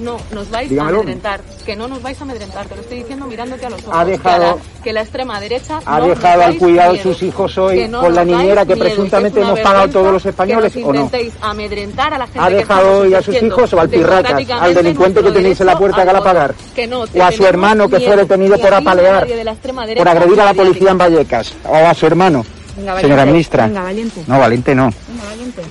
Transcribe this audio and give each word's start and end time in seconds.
No, 0.00 0.16
nos 0.32 0.50
vais 0.50 0.68
Dígamelo. 0.68 0.98
a 0.98 1.00
amedrentar. 1.02 1.40
Que 1.64 1.76
no 1.76 1.86
nos 1.88 2.02
vais 2.02 2.20
a 2.20 2.24
amedrentar. 2.24 2.66
Te 2.66 2.74
lo 2.74 2.80
estoy 2.82 2.98
diciendo 2.98 3.26
mirándote 3.26 3.66
a 3.66 3.70
los 3.70 3.80
ojos. 3.82 3.94
Ha 3.96 4.04
dejado- 4.04 4.38
Que, 4.40 4.44
a 4.44 4.54
la, 4.56 4.82
que 4.82 4.92
la 4.92 5.00
extrema 5.02 5.40
derecha 5.40 5.80
¿Ha 5.84 5.98
no 6.00 6.06
dejado 6.08 6.42
al 6.42 6.56
cuidado 6.58 6.92
de 6.94 7.02
sus 7.02 7.22
hijos 7.22 7.56
hoy 7.58 7.88
no 7.88 8.00
con 8.00 8.14
la 8.14 8.24
niñera 8.24 8.66
que 8.66 8.74
miedo, 8.74 8.86
presuntamente 8.86 9.40
hemos 9.40 9.60
pagado 9.60 9.88
todos 9.88 10.12
los 10.12 10.26
españoles, 10.26 10.72
que 10.72 10.84
o 10.84 10.86
no? 10.88 10.92
nos 10.94 11.04
intentéis 11.04 11.34
amedrentar 11.40 12.12
a 12.14 12.18
la 12.18 12.26
gente 12.26 12.40
¿Ha 12.40 12.50
dejado 12.50 12.98
hoy 13.00 13.14
a 13.14 13.22
sus 13.22 13.42
hijos 13.42 13.72
o 13.72 13.80
al 13.80 13.88
pirracas, 13.88 14.50
al 14.50 14.74
delincuente 14.74 15.22
que 15.22 15.30
tenéis 15.30 15.60
en 15.60 15.66
la 15.66 15.78
puerta 15.78 16.02
al 16.02 16.06
que 16.08 16.12
la 16.12 16.22
pagar? 16.24 16.54
Que 16.74 16.86
no, 16.86 17.02
¿O 17.02 17.22
a 17.22 17.32
su 17.32 17.46
hermano 17.46 17.88
que 17.88 18.00
fue 18.00 18.16
detenido 18.16 18.56
ni 18.56 18.62
por 18.62 18.72
a 18.72 18.76
a 18.76 18.80
apalear, 18.80 19.26
de 19.26 19.44
la 19.44 19.54
por 19.54 20.08
agredir 20.08 20.40
a 20.40 20.44
la 20.46 20.54
policía 20.54 20.90
en 20.90 20.98
Vallecas? 20.98 21.54
¿O 21.66 21.74
a 21.74 21.94
su 21.94 22.06
hermano? 22.06 22.44
Venga, 22.76 23.00
Señora 23.00 23.24
ministra. 23.24 23.66
Venga, 23.66 23.84
valiente. 23.84 24.22
No, 24.26 24.38
valiente 24.38 24.74
no. 24.74 24.90
Venga, 25.08 25.24
valiente. 25.28 25.62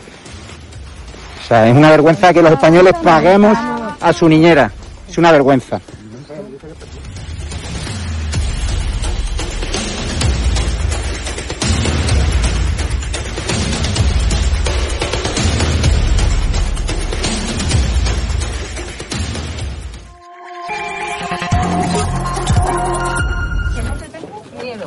O 1.43 1.47
sea, 1.47 1.67
es 1.67 1.75
una 1.75 1.91
vergüenza 1.91 2.33
que 2.33 2.41
los 2.41 2.53
españoles 2.53 2.93
paguemos 3.03 3.57
a 4.03 4.11
su 4.11 4.27
niñera. 4.27 4.71
Es 5.09 5.17
una 5.17 5.31
vergüenza. 5.31 5.79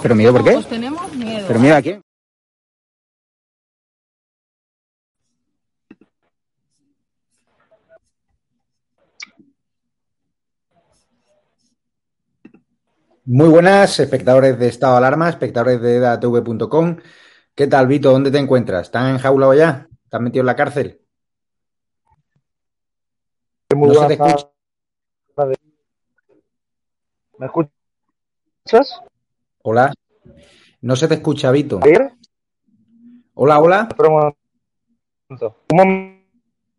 ¿Pero 0.02 0.14
miedo 0.14 0.32
por 0.32 0.44
qué? 0.44 0.52
Pues 0.52 0.68
tenemos 0.68 1.12
miedo. 1.14 1.44
¿Pero 1.48 1.58
miedo 1.58 1.74
a 1.74 1.82
quién? 1.82 2.05
Muy 13.28 13.48
buenas, 13.48 13.98
espectadores 13.98 14.56
de 14.56 14.68
Estado 14.68 14.92
de 14.92 14.98
Alarma, 14.98 15.28
espectadores 15.28 15.80
de 15.80 15.96
edatv.com. 15.96 16.96
¿Qué 17.56 17.66
tal, 17.66 17.88
Vito? 17.88 18.12
¿Dónde 18.12 18.30
te 18.30 18.38
encuentras? 18.38 18.82
¿Estás 18.82 19.10
enjaulado 19.10 19.52
ya? 19.52 19.88
¿Estás 20.04 20.20
metido 20.20 20.42
en 20.42 20.46
la 20.46 20.54
cárcel? 20.54 21.00
Muy 23.74 23.88
No 23.88 23.94
se 23.94 24.06
te 24.06 24.12
escucha. 24.12 24.52
¿Me 27.38 27.46
escuchas? 27.46 29.02
Hola. 29.62 29.92
No 30.82 30.94
se 30.94 31.08
te 31.08 31.14
escucha, 31.14 31.50
Vito. 31.50 31.80
Hola, 33.34 33.58
hola. 33.58 33.88
Espera 33.90 34.08
un 34.08 34.36
momento. 35.28 36.15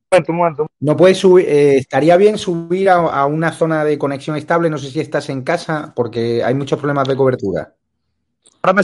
Un 0.09 0.15
momento, 0.15 0.31
un 0.31 0.37
momento. 0.37 0.67
No 0.79 0.95
puedes 0.95 1.17
subir, 1.17 1.45
eh, 1.49 1.77
estaría 1.77 2.15
bien 2.15 2.37
subir 2.37 2.89
a, 2.89 2.95
a 2.95 3.25
una 3.25 3.51
zona 3.51 3.83
de 3.83 3.97
conexión 3.97 4.37
estable. 4.37 4.69
No 4.69 4.77
sé 4.77 4.89
si 4.89 5.01
estás 5.01 5.27
en 5.29 5.41
casa, 5.41 5.91
porque 5.93 6.41
hay 6.43 6.53
muchos 6.53 6.79
problemas 6.79 7.07
de 7.09 7.15
cobertura. 7.17 7.73
¿Ahora 8.61 8.73
me 8.73 8.81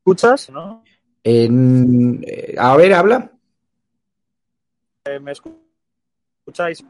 escuchas? 0.00 0.48
¿No? 0.50 0.82
En- 1.22 2.24
eh, 2.26 2.54
a 2.56 2.74
ver, 2.76 2.94
habla. 2.94 3.30
Eh, 5.04 5.20
¿Me 5.20 5.32
escucháis? 5.32 6.82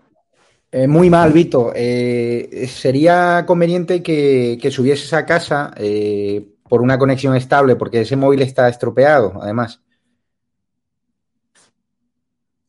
Eh, 0.70 0.87
muy 0.87 1.10
mal, 1.10 1.32
Vito. 1.32 1.72
Eh, 1.75 2.69
sería 2.69 3.44
conveniente 3.44 4.03
que, 4.04 4.56
que 4.60 4.70
subieses 4.70 5.12
a 5.14 5.26
casa 5.26 5.72
eh, 5.76 6.47
por 6.69 6.81
una 6.81 6.97
conexión 6.98 7.34
estable, 7.34 7.75
porque 7.75 8.03
ese 8.03 8.14
móvil 8.14 8.43
está 8.43 8.69
estropeado, 8.69 9.32
además. 9.43 9.81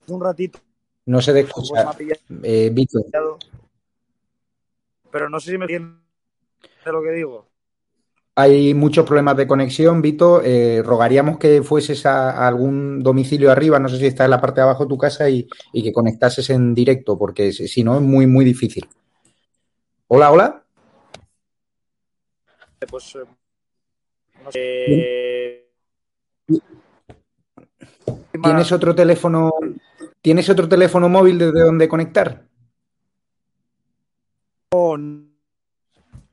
Un 0.07 0.22
ratito. 0.22 0.59
No 1.06 1.22
se 1.22 1.34
te 1.34 1.41
escucha. 1.41 1.91
Eh, 2.44 2.73
Pero 5.12 5.29
no 5.29 5.40
sé 5.40 5.51
si 5.51 5.57
me 5.57 5.66
entiende 5.66 5.97
lo 6.85 7.01
que 7.01 7.12
digo. 7.12 7.47
hay 8.35 8.73
muchos 8.73 9.06
problemas 9.06 9.35
de 9.35 9.47
conexión, 9.47 10.01
Vito. 10.01 10.41
Eh, 10.44 10.81
rogaríamos 10.84 11.38
que 11.38 11.63
fueses 11.63 12.06
a, 12.06 12.31
a 12.31 12.47
algún 12.47 13.01
domicilio 13.01 13.51
arriba, 13.51 13.80
no 13.80 13.89
sé 13.89 13.98
si 13.98 14.06
está 14.06 14.25
en 14.25 14.31
la 14.31 14.39
parte 14.42 14.62
de 14.62 14.65
abajo 14.65 14.83
de 14.83 14.89
tu 14.89 14.98
casa, 14.98 15.30
y, 15.30 15.48
y 15.74 15.83
que 15.83 15.92
conectases 15.92 16.50
en 16.50 16.74
directo, 16.75 17.18
porque 17.18 17.51
si 17.51 17.83
no 17.83 17.95
es 17.95 18.01
muy, 18.01 18.27
muy 18.27 18.45
difícil. 18.45 18.88
Hola, 20.07 20.31
hola. 20.31 20.63
Pues. 22.89 23.15
eh, 23.15 23.25
no 24.44 24.51
sé. 24.51 25.68
¿Tienes 28.42 28.72
otro 28.72 28.95
teléfono? 28.95 29.51
¿Tienes 30.22 30.50
otro 30.50 30.68
teléfono 30.68 31.10
móvil 31.10 31.38
desde 31.38 31.62
donde 31.62 31.88
conectar? 31.88 32.44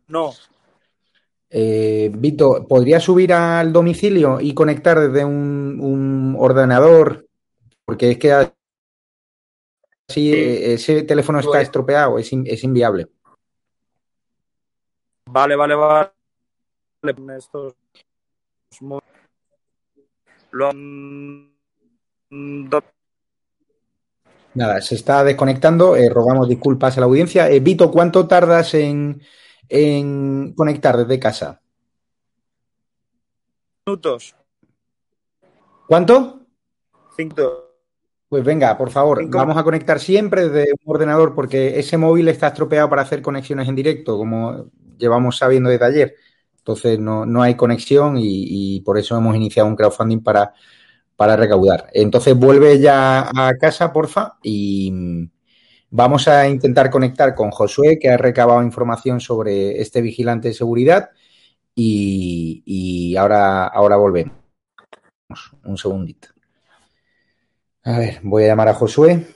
No. 0.08 0.32
Eh, 1.50 2.10
Vito, 2.14 2.66
¿podrías 2.68 3.02
subir 3.02 3.32
al 3.32 3.72
domicilio 3.72 4.40
y 4.40 4.54
conectar 4.54 4.98
desde 4.98 5.24
un, 5.24 5.78
un 5.80 6.36
ordenador? 6.38 7.26
Porque 7.84 8.12
es 8.12 8.18
que 8.18 8.32
así 8.32 10.32
eh, 10.32 10.74
ese 10.74 11.02
teléfono 11.04 11.38
está 11.38 11.60
estropeado, 11.60 12.18
es, 12.18 12.32
in- 12.32 12.46
es 12.46 12.64
inviable. 12.64 13.08
Vale, 15.26 15.56
vale, 15.56 15.74
vale. 15.74 16.10
Estos. 17.36 17.74
Lo 20.54 20.68
han. 20.70 21.50
do- 22.30 22.84
Nada, 24.54 24.80
se 24.80 24.94
está 24.94 25.24
desconectando. 25.24 25.96
eh, 25.96 26.08
rogamos 26.08 26.48
disculpas 26.48 26.96
a 26.96 27.00
la 27.00 27.06
audiencia. 27.06 27.50
Eh, 27.50 27.58
Vito, 27.58 27.90
¿cuánto 27.90 28.28
tardas 28.28 28.72
en, 28.74 29.20
en 29.68 30.54
conectar 30.54 30.96
desde 30.96 31.18
casa? 31.18 31.60
minutos. 33.86 34.34
¿Cuánto? 35.88 36.46
Cinco. 37.16 37.72
Pues 38.28 38.44
venga, 38.44 38.78
por 38.78 38.90
favor, 38.90 39.18
Cinco. 39.18 39.36
vamos 39.38 39.56
a 39.56 39.64
conectar 39.64 39.98
siempre 40.00 40.48
desde 40.48 40.72
un 40.72 40.94
ordenador 40.94 41.34
porque 41.34 41.78
ese 41.78 41.98
móvil 41.98 42.28
está 42.28 42.46
estropeado 42.48 42.88
para 42.88 43.02
hacer 43.02 43.20
conexiones 43.22 43.68
en 43.68 43.74
directo, 43.74 44.16
como 44.16 44.70
llevamos 44.96 45.36
sabiendo 45.36 45.68
desde 45.68 45.84
ayer. 45.84 46.14
Entonces 46.64 46.98
no, 46.98 47.26
no 47.26 47.42
hay 47.42 47.56
conexión 47.56 48.16
y, 48.18 48.80
por 48.80 48.96
eso 48.96 49.18
hemos 49.18 49.36
iniciado 49.36 49.68
un 49.68 49.76
crowdfunding 49.76 50.22
para, 50.22 50.54
para 51.14 51.36
recaudar. 51.36 51.90
Entonces 51.92 52.34
vuelve 52.34 52.80
ya 52.80 53.28
a 53.36 53.52
casa, 53.60 53.92
porfa, 53.92 54.38
y 54.42 54.90
mm, 54.90 55.30
vamos 55.90 56.26
a 56.26 56.48
intentar 56.48 56.88
conectar 56.88 57.34
con 57.34 57.50
Josué, 57.50 57.98
que 57.98 58.08
ha 58.08 58.16
recabado 58.16 58.62
información 58.62 59.20
sobre 59.20 59.82
este 59.82 60.00
vigilante 60.00 60.48
de 60.48 60.54
seguridad, 60.54 61.10
y, 61.74 62.62
y 62.64 63.16
ahora, 63.16 63.66
ahora 63.66 63.96
volvemos. 63.96 64.34
Un 65.64 65.76
segundito. 65.76 66.28
A 67.82 67.98
ver, 67.98 68.20
voy 68.22 68.44
a 68.44 68.46
llamar 68.46 68.68
a 68.68 68.74
Josué. 68.74 69.26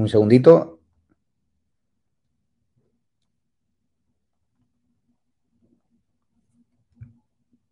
Un 0.00 0.08
segundito. 0.08 0.80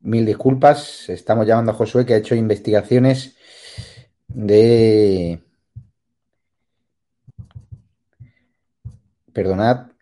Mil 0.01 0.27
disculpas. 0.27 1.09
Estamos 1.09 1.47
llamando 1.47 1.73
a 1.73 1.75
Josué 1.75 2.05
que 2.05 2.13
ha 2.13 2.19
hecho 2.19 2.35
investigaciones 2.35 3.35
de... 4.29 5.43
Perdonad. 9.33 9.93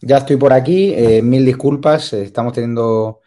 Ya 0.00 0.18
estoy 0.18 0.36
por 0.36 0.52
aquí. 0.52 0.94
eh, 0.94 1.22
mil 1.22 1.44
disculpas. 1.44 2.12
Estamos 2.12 2.52
teniendo 2.52 3.20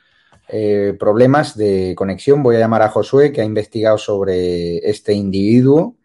eh, 0.47 0.95
problemas 0.99 1.57
de 1.57 1.93
conexión. 1.95 2.41
Voy 2.43 2.55
a 2.55 2.59
llamar 2.59 2.81
a 2.81 2.89
Josué, 2.89 3.31
que 3.31 3.41
ha 3.41 3.45
investigado 3.45 3.97
sobre 3.97 4.77
este 4.89 5.13
individuo, 5.13 5.97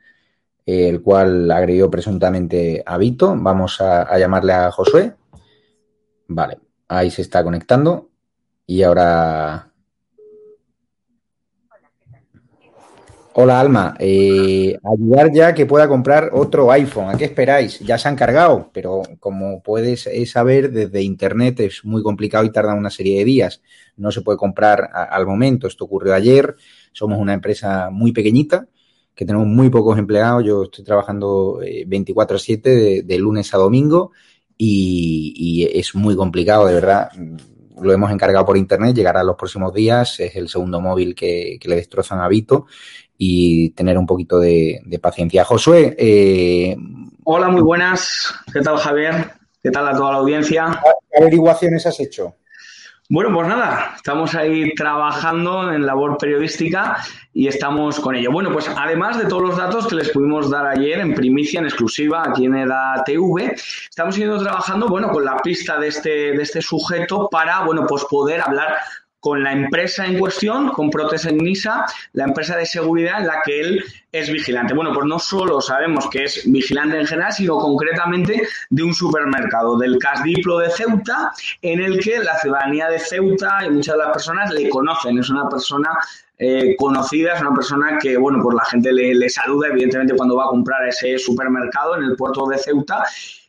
eh, 0.67 0.89
el 0.89 1.03
cual 1.03 1.51
agredió 1.51 1.91
presuntamente 1.91 2.83
a 2.85 2.99
Vito. 2.99 3.35
Vamos 3.39 3.81
a 3.81 4.19
llamarle 4.19 4.53
a 4.53 4.71
Josué. 4.73 5.15
Vale, 6.29 6.59
ahí 6.89 7.11
se 7.11 7.23
está 7.23 7.45
conectando. 7.45 8.11
Y 8.67 8.83
ahora. 8.83 9.66
Hola 13.39 13.61
Alma, 13.61 13.95
eh, 13.99 14.79
ayudar 14.83 15.31
ya 15.31 15.55
que 15.55 15.67
pueda 15.67 15.87
comprar 15.87 16.31
otro 16.33 16.73
iPhone. 16.73 17.11
¿A 17.11 17.19
qué 17.19 17.27
esperáis? 17.27 17.79
Ya 17.81 17.99
se 17.99 18.09
han 18.09 18.17
cargado, 18.17 18.71
pero 18.73 19.03
como 19.21 19.63
puedes 19.63 20.07
eh, 20.07 20.25
saber, 20.25 20.73
desde 20.73 21.03
internet 21.03 21.61
es 21.61 21.85
muy 21.85 22.03
complicado 22.03 22.47
y 22.47 22.51
tarda 22.51 22.73
una 22.73 22.89
serie 22.89 23.19
de 23.19 23.27
días. 23.27 23.61
No 23.99 24.11
se 24.11 24.23
puede 24.23 24.39
comprar 24.39 24.89
al 24.91 25.27
momento. 25.27 25.67
Esto 25.67 25.85
ocurrió 25.85 26.15
ayer. 26.15 26.57
Somos 26.93 27.19
una 27.19 27.35
empresa 27.35 27.91
muy 27.91 28.13
pequeñita 28.13 28.69
que 29.15 29.27
tenemos 29.27 29.47
muy 29.47 29.69
pocos 29.69 29.99
empleados. 29.99 30.43
Yo 30.43 30.63
estoy 30.63 30.83
trabajando 30.83 31.61
eh, 31.63 31.85
24/7 31.87 32.63
de, 32.63 33.03
de 33.03 33.19
lunes 33.19 33.53
a 33.53 33.59
domingo 33.59 34.13
y, 34.57 35.69
es 35.75 35.95
muy 35.95 36.17
complicado, 36.17 36.65
de 36.65 36.73
verdad. 36.73 37.11
Lo 37.83 37.93
hemos 37.93 38.11
encargado 38.11 38.47
por 38.47 38.57
internet, 38.57 38.97
llegará 38.97 39.23
los 39.23 39.37
próximos 39.37 39.75
días. 39.75 40.21
Es 40.21 40.37
el 40.37 40.49
segundo 40.49 40.81
móvil 40.81 41.15
que, 41.15 41.59
que 41.61 41.69
le 41.69 41.77
destrozan 41.77 42.21
a 42.21 42.29
Vito 42.29 42.65
y 43.19 43.71
tener 43.71 43.99
un 43.99 44.07
poquito 44.07 44.39
de, 44.39 44.81
de 44.85 44.99
paciencia. 44.99 45.45
Josué, 45.45 45.95
eh, 45.99 46.77
Hola, 47.29 47.49
muy 47.49 47.61
buenas. 47.61 48.33
¿Qué 48.53 48.61
tal, 48.61 48.77
Javier? 48.79 49.33
¿Qué 49.61 49.73
tal 49.73 49.89
a 49.89 49.97
toda 49.97 50.13
la 50.13 50.19
audiencia? 50.19 50.81
¿qué 51.11 51.19
averiguaciones 51.19 51.85
has 51.85 51.99
hecho? 51.99 52.37
Bueno, 53.09 53.35
pues 53.35 53.49
nada, 53.49 53.95
estamos 53.97 54.37
ahí 54.37 54.73
trabajando 54.75 55.73
en 55.73 55.85
labor 55.85 56.19
periodística 56.19 56.99
y 57.33 57.49
estamos 57.49 57.99
con 57.99 58.15
ello. 58.15 58.31
Bueno, 58.31 58.53
pues 58.53 58.69
además 58.69 59.19
de 59.19 59.25
todos 59.25 59.43
los 59.43 59.57
datos 59.57 59.89
que 59.89 59.97
les 59.97 60.11
pudimos 60.11 60.51
dar 60.51 60.69
ayer 60.69 61.01
en 61.01 61.15
primicia, 61.15 61.59
en 61.59 61.67
exclusiva, 61.67 62.23
aquí 62.29 62.45
en 62.45 62.55
EDA 62.55 63.03
TV, 63.05 63.57
estamos 63.91 64.15
yendo 64.15 64.41
trabajando, 64.41 64.87
bueno, 64.87 65.11
con 65.11 65.25
la 65.25 65.37
pista 65.39 65.81
de 65.81 65.89
este, 65.89 66.11
de 66.33 66.43
este 66.45 66.63
sujeto 66.63 67.29
para, 67.29 67.65
bueno, 67.65 67.87
pues 67.89 68.05
poder 68.05 68.41
hablar 68.41 68.77
con 69.27 69.43
la 69.43 69.51
empresa 69.51 70.07
en 70.07 70.21
cuestión, 70.21 70.69
con 70.69 70.89
Protesen 70.89 71.39
Nisa, 71.39 71.85
la 72.13 72.27
empresa 72.27 72.57
de 72.57 72.65
seguridad 72.65 73.23
en 73.23 73.27
la 73.27 73.43
que 73.45 73.59
él 73.59 73.85
es 74.13 74.31
vigilante. 74.31 74.73
Bueno, 74.73 74.93
pues 74.95 75.05
no 75.05 75.19
solo 75.19 75.61
sabemos 75.61 76.09
que 76.11 76.23
es 76.23 76.45
vigilante 76.47 77.01
en 77.01 77.09
general, 77.09 77.33
sino 77.33 77.59
concretamente 77.59 78.47
de 78.71 78.83
un 78.85 78.95
supermercado, 78.95 79.77
del 79.79 79.99
Casdiplo 79.99 80.59
de 80.59 80.71
Ceuta, 80.71 81.33
en 81.61 81.81
el 81.81 81.99
que 81.99 82.21
la 82.21 82.39
ciudadanía 82.39 82.89
de 82.89 83.01
Ceuta 83.01 83.67
y 83.67 83.71
muchas 83.71 83.97
de 83.97 84.05
las 84.05 84.13
personas 84.13 84.55
le 84.55 84.69
conocen. 84.69 85.19
Es 85.19 85.29
una 85.29 85.49
persona 85.49 85.91
eh, 86.39 86.77
conocida, 86.79 87.35
es 87.35 87.41
una 87.41 87.53
persona 87.53 87.99
que, 88.01 88.17
bueno, 88.17 88.39
pues 88.41 88.55
la 88.55 88.65
gente 88.67 88.93
le, 88.93 89.13
le 89.13 89.29
saluda, 89.29 89.67
evidentemente, 89.67 90.15
cuando 90.15 90.37
va 90.37 90.45
a 90.45 90.51
comprar 90.51 90.85
a 90.85 90.89
ese 90.89 91.19
supermercado 91.19 91.97
en 91.97 92.05
el 92.05 92.15
puerto 92.15 92.47
de 92.47 92.59
Ceuta 92.59 93.03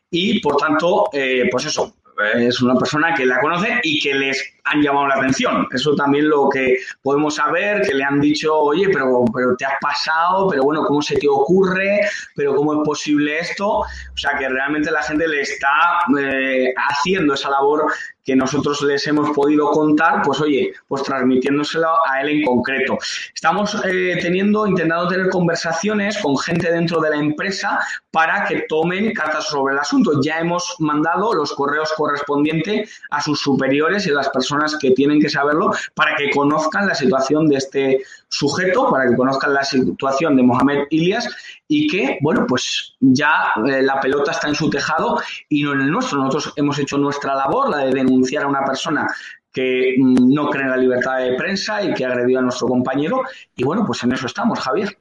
y, 0.09 0.39
por 0.39 0.57
tanto, 0.57 1.09
eh, 1.13 1.47
pues 1.51 1.65
eso, 1.65 1.96
es 2.35 2.61
una 2.61 2.75
persona 2.75 3.13
que 3.13 3.25
la 3.25 3.39
conoce 3.39 3.79
y 3.83 3.99
que 3.99 4.13
les 4.13 4.53
han 4.63 4.81
llamado 4.81 5.07
la 5.07 5.15
atención. 5.15 5.67
Eso 5.71 5.95
también 5.95 6.29
lo 6.29 6.49
que 6.49 6.77
podemos 7.01 7.35
saber, 7.35 7.81
que 7.83 7.93
le 7.93 8.03
han 8.03 8.19
dicho, 8.19 8.53
oye, 8.55 8.89
pero, 8.91 9.25
pero 9.33 9.55
te 9.55 9.65
has 9.65 9.75
pasado, 9.79 10.47
pero 10.49 10.63
bueno, 10.63 10.83
¿cómo 10.85 11.01
se 11.01 11.17
te 11.17 11.27
ocurre? 11.27 12.01
¿Pero 12.35 12.55
cómo 12.55 12.73
es 12.73 12.79
posible 12.85 13.39
esto? 13.39 13.79
O 13.79 14.17
sea, 14.17 14.37
que 14.37 14.49
realmente 14.49 14.91
la 14.91 15.03
gente 15.03 15.27
le 15.27 15.41
está 15.41 15.99
eh, 16.19 16.73
haciendo 16.89 17.33
esa 17.33 17.49
labor 17.49 17.91
que 18.27 18.35
nosotros 18.35 18.81
les 18.81 19.07
hemos 19.07 19.29
podido 19.29 19.71
contar, 19.71 20.21
pues 20.21 20.41
oye, 20.41 20.73
pues 20.89 21.01
transmitiéndoselo 21.03 21.87
a 22.05 22.21
él 22.21 22.29
en 22.29 22.45
concreto. 22.45 22.97
Estamos 23.33 23.73
eh, 23.85 24.19
teniendo, 24.21 24.67
intentando 24.67 25.07
tener 25.07 25.29
conversaciones 25.29 26.17
con 26.17 26.37
gente 26.37 26.69
dentro 26.69 26.99
de 26.99 27.11
la 27.11 27.15
empresa 27.15 27.79
para 28.11 28.43
que 28.43 28.65
tomen 28.67 29.13
cartas 29.13 29.45
sobre 29.47 29.75
el 29.75 29.79
asunto. 29.79 30.19
Ya 30.21 30.39
hemos 30.39 30.75
mandado 30.79 31.33
los 31.33 31.53
correos 31.53 31.93
correspondientes 31.95 32.99
a 33.11 33.21
sus 33.21 33.39
superiores 33.39 34.05
y 34.05 34.09
a 34.09 34.15
las 34.15 34.27
personas 34.27 34.77
que 34.77 34.91
tienen 34.91 35.21
que 35.21 35.29
saberlo 35.29 35.71
para 35.93 36.13
que 36.15 36.29
conozcan 36.31 36.85
la 36.85 36.95
situación 36.95 37.47
de 37.47 37.55
este 37.55 38.01
sujeto, 38.29 38.89
para 38.89 39.09
que 39.09 39.15
conozcan 39.15 39.53
la 39.53 39.63
situación 39.63 40.35
de 40.35 40.43
Mohamed 40.43 40.85
Ilias 40.89 41.27
y 41.67 41.87
que, 41.87 42.17
bueno, 42.21 42.45
pues 42.47 42.95
ya 42.99 43.53
eh, 43.65 43.81
la 43.81 43.99
pelota 43.99 44.31
está 44.31 44.47
en 44.47 44.55
su 44.55 44.69
tejado 44.69 45.19
y 45.49 45.63
no 45.63 45.73
en 45.73 45.81
el 45.81 45.91
nuestro. 45.91 46.19
Nosotros 46.19 46.53
hemos 46.55 46.77
hecho 46.79 46.97
nuestra 46.97 47.35
labor, 47.35 47.69
la 47.69 47.85
de 47.85 47.93
denunciar 47.93 48.43
a 48.43 48.47
una 48.47 48.65
persona 48.65 49.07
que 49.51 49.95
mm, 49.97 50.33
no 50.33 50.49
cree 50.49 50.63
en 50.63 50.71
la 50.71 50.77
libertad 50.77 51.17
de 51.19 51.33
prensa 51.33 51.81
y 51.81 51.93
que 51.93 52.05
agredió 52.05 52.39
a 52.39 52.41
nuestro 52.41 52.67
compañero. 52.67 53.23
Y 53.55 53.63
bueno, 53.63 53.83
pues 53.85 54.03
en 54.03 54.11
eso 54.11 54.27
estamos, 54.27 54.59
Javier. 54.59 54.97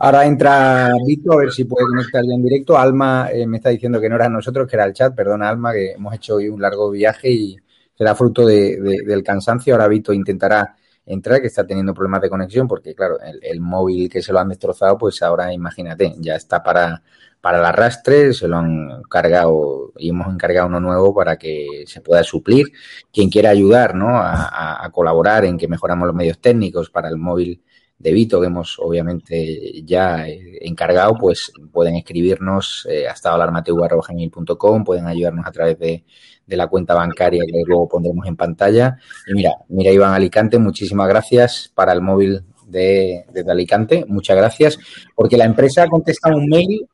Ahora 0.00 0.24
entra 0.24 0.92
Vito, 1.04 1.32
a 1.32 1.38
ver 1.38 1.50
si 1.50 1.64
puede 1.64 1.86
conectar 1.88 2.22
ya 2.22 2.34
en 2.34 2.44
directo. 2.44 2.78
Alma 2.78 3.28
eh, 3.32 3.46
me 3.46 3.56
está 3.56 3.70
diciendo 3.70 4.00
que 4.00 4.08
no 4.08 4.14
era 4.14 4.28
nosotros, 4.28 4.68
que 4.68 4.76
era 4.76 4.84
el 4.84 4.92
chat. 4.92 5.14
Perdona, 5.14 5.48
Alma, 5.48 5.72
que 5.72 5.92
hemos 5.92 6.14
hecho 6.14 6.36
hoy 6.36 6.48
un 6.48 6.62
largo 6.62 6.90
viaje 6.90 7.30
y 7.30 7.56
será 7.96 8.14
fruto 8.14 8.46
de, 8.46 8.80
de, 8.80 9.02
del 9.04 9.24
cansancio. 9.24 9.74
Ahora 9.74 9.88
Vito 9.88 10.12
intentará 10.12 10.76
entrar, 11.08 11.40
que 11.40 11.46
está 11.48 11.66
teniendo 11.66 11.94
problemas 11.94 12.20
de 12.22 12.30
conexión, 12.30 12.68
porque 12.68 12.94
claro, 12.94 13.18
el, 13.20 13.40
el 13.42 13.60
móvil 13.60 14.08
que 14.08 14.22
se 14.22 14.32
lo 14.32 14.38
han 14.40 14.48
destrozado, 14.48 14.96
pues 14.98 15.22
ahora 15.22 15.52
imagínate, 15.52 16.14
ya 16.18 16.36
está 16.36 16.62
para, 16.62 17.02
para 17.40 17.58
el 17.58 17.64
arrastre, 17.64 18.32
se 18.32 18.48
lo 18.48 18.56
han 18.58 19.02
cargado 19.10 19.92
y 19.96 20.10
hemos 20.10 20.32
encargado 20.32 20.66
uno 20.68 20.80
nuevo 20.80 21.14
para 21.14 21.36
que 21.36 21.84
se 21.86 22.00
pueda 22.00 22.22
suplir. 22.22 22.66
Quien 23.12 23.30
quiera 23.30 23.50
ayudar 23.50 23.94
¿no? 23.94 24.18
a, 24.18 24.32
a- 24.48 24.84
a 24.84 24.90
colaborar 24.90 25.44
en 25.44 25.56
que 25.58 25.68
mejoramos 25.68 26.06
los 26.06 26.14
medios 26.16 26.38
técnicos 26.40 26.90
para 26.90 27.08
el 27.08 27.16
móvil 27.16 27.62
de 27.98 28.12
Vito, 28.12 28.40
que 28.40 28.46
hemos 28.46 28.78
obviamente 28.78 29.82
ya 29.84 30.28
eh, 30.28 30.58
encargado, 30.62 31.14
pues 31.18 31.52
pueden 31.72 31.96
escribirnos 31.96 32.86
eh, 32.88 33.08
hasta 33.08 33.34
alarmateu.com, 33.34 34.84
pueden 34.84 35.06
ayudarnos 35.06 35.46
a 35.46 35.50
través 35.50 35.78
de, 35.78 36.04
la 36.46 36.68
cuenta 36.68 36.94
bancaria 36.94 37.42
que 37.44 37.62
luego 37.66 37.88
pondremos 37.88 38.26
en 38.26 38.36
pantalla. 38.36 38.96
Y 39.26 39.34
mira, 39.34 39.52
mira 39.68 39.90
Iván 39.90 40.14
Alicante, 40.14 40.58
muchísimas 40.58 41.08
gracias 41.08 41.70
para 41.74 41.92
el 41.92 42.00
móvil 42.00 42.42
de, 42.66 43.26
desde 43.32 43.50
Alicante, 43.50 44.04
muchas 44.08 44.36
gracias, 44.36 44.78
porque 45.14 45.36
la 45.36 45.44
empresa 45.44 45.82
ha 45.82 45.88
contestado 45.88 46.36
un 46.36 46.46
mail 46.46 46.86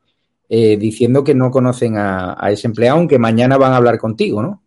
eh, 0.49 0.77
diciendo 0.77 1.23
que 1.23 1.35
no 1.35 1.51
conocen 1.51 1.99
a, 1.99 2.37
a 2.39 2.51
ese 2.51 2.67
empleado, 2.67 2.99
aunque 2.99 3.19
mañana 3.19 3.59
van 3.59 3.73
a 3.73 3.77
hablar 3.77 3.99
contigo, 3.99 4.43
¿no? 4.43 4.64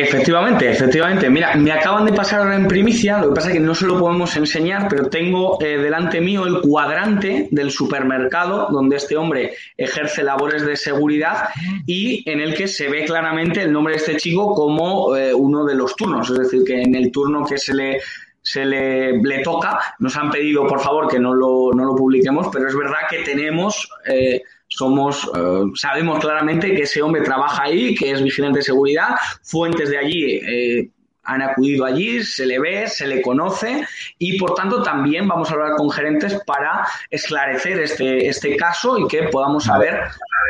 Efectivamente, 0.00 0.70
efectivamente. 0.70 1.30
Mira, 1.30 1.54
me 1.56 1.72
acaban 1.72 2.04
de 2.04 2.12
pasar 2.12 2.40
ahora 2.40 2.56
en 2.56 2.68
primicia, 2.68 3.18
lo 3.18 3.30
que 3.30 3.34
pasa 3.36 3.48
es 3.48 3.54
que 3.54 3.60
no 3.60 3.74
se 3.74 3.86
lo 3.86 3.98
podemos 3.98 4.36
enseñar, 4.36 4.88
pero 4.88 5.08
tengo 5.08 5.58
eh, 5.62 5.78
delante 5.78 6.20
mío 6.20 6.46
el 6.46 6.60
cuadrante 6.60 7.48
del 7.50 7.70
supermercado 7.70 8.68
donde 8.70 8.96
este 8.96 9.16
hombre 9.16 9.54
ejerce 9.76 10.22
labores 10.22 10.66
de 10.66 10.76
seguridad 10.76 11.48
y 11.86 12.28
en 12.30 12.40
el 12.40 12.54
que 12.54 12.68
se 12.68 12.88
ve 12.88 13.04
claramente 13.06 13.62
el 13.62 13.72
nombre 13.72 13.94
de 13.94 13.98
este 13.98 14.16
chico 14.16 14.54
como 14.54 15.16
eh, 15.16 15.32
uno 15.32 15.64
de 15.64 15.74
los 15.74 15.96
turnos, 15.96 16.30
es 16.30 16.38
decir, 16.38 16.62
que 16.64 16.82
en 16.82 16.94
el 16.94 17.10
turno 17.10 17.46
que 17.46 17.56
se 17.56 17.72
le 17.72 18.00
se 18.42 18.64
le, 18.64 19.18
le 19.18 19.42
toca, 19.42 19.80
nos 19.98 20.16
han 20.16 20.30
pedido 20.30 20.68
por 20.68 20.78
favor 20.78 21.08
que 21.08 21.18
no 21.18 21.34
lo, 21.34 21.72
no 21.74 21.84
lo 21.84 21.96
publiquemos, 21.96 22.46
pero 22.52 22.68
es 22.68 22.76
verdad 22.76 23.00
que 23.10 23.24
tenemos 23.24 23.90
eh, 24.04 24.40
somos, 24.76 25.24
eh, 25.34 25.62
sabemos 25.74 26.18
claramente 26.18 26.74
que 26.74 26.82
ese 26.82 27.00
hombre 27.00 27.22
trabaja 27.22 27.62
ahí, 27.62 27.94
que 27.94 28.10
es 28.10 28.22
vigilante 28.22 28.58
de 28.58 28.62
seguridad, 28.62 29.16
fuentes 29.42 29.88
de 29.88 29.96
allí 29.96 30.34
eh, 30.34 30.90
han 31.22 31.40
acudido 31.40 31.86
allí, 31.86 32.22
se 32.22 32.44
le 32.44 32.58
ve, 32.58 32.86
se 32.86 33.06
le 33.06 33.22
conoce 33.22 33.86
y 34.18 34.38
por 34.38 34.54
tanto 34.54 34.82
también 34.82 35.26
vamos 35.26 35.50
a 35.50 35.54
hablar 35.54 35.76
con 35.76 35.90
gerentes 35.90 36.38
para 36.46 36.86
esclarecer 37.10 37.80
este, 37.80 38.28
este 38.28 38.54
caso 38.56 38.98
y 38.98 39.08
que 39.08 39.22
podamos 39.24 39.64
saber, 39.64 39.98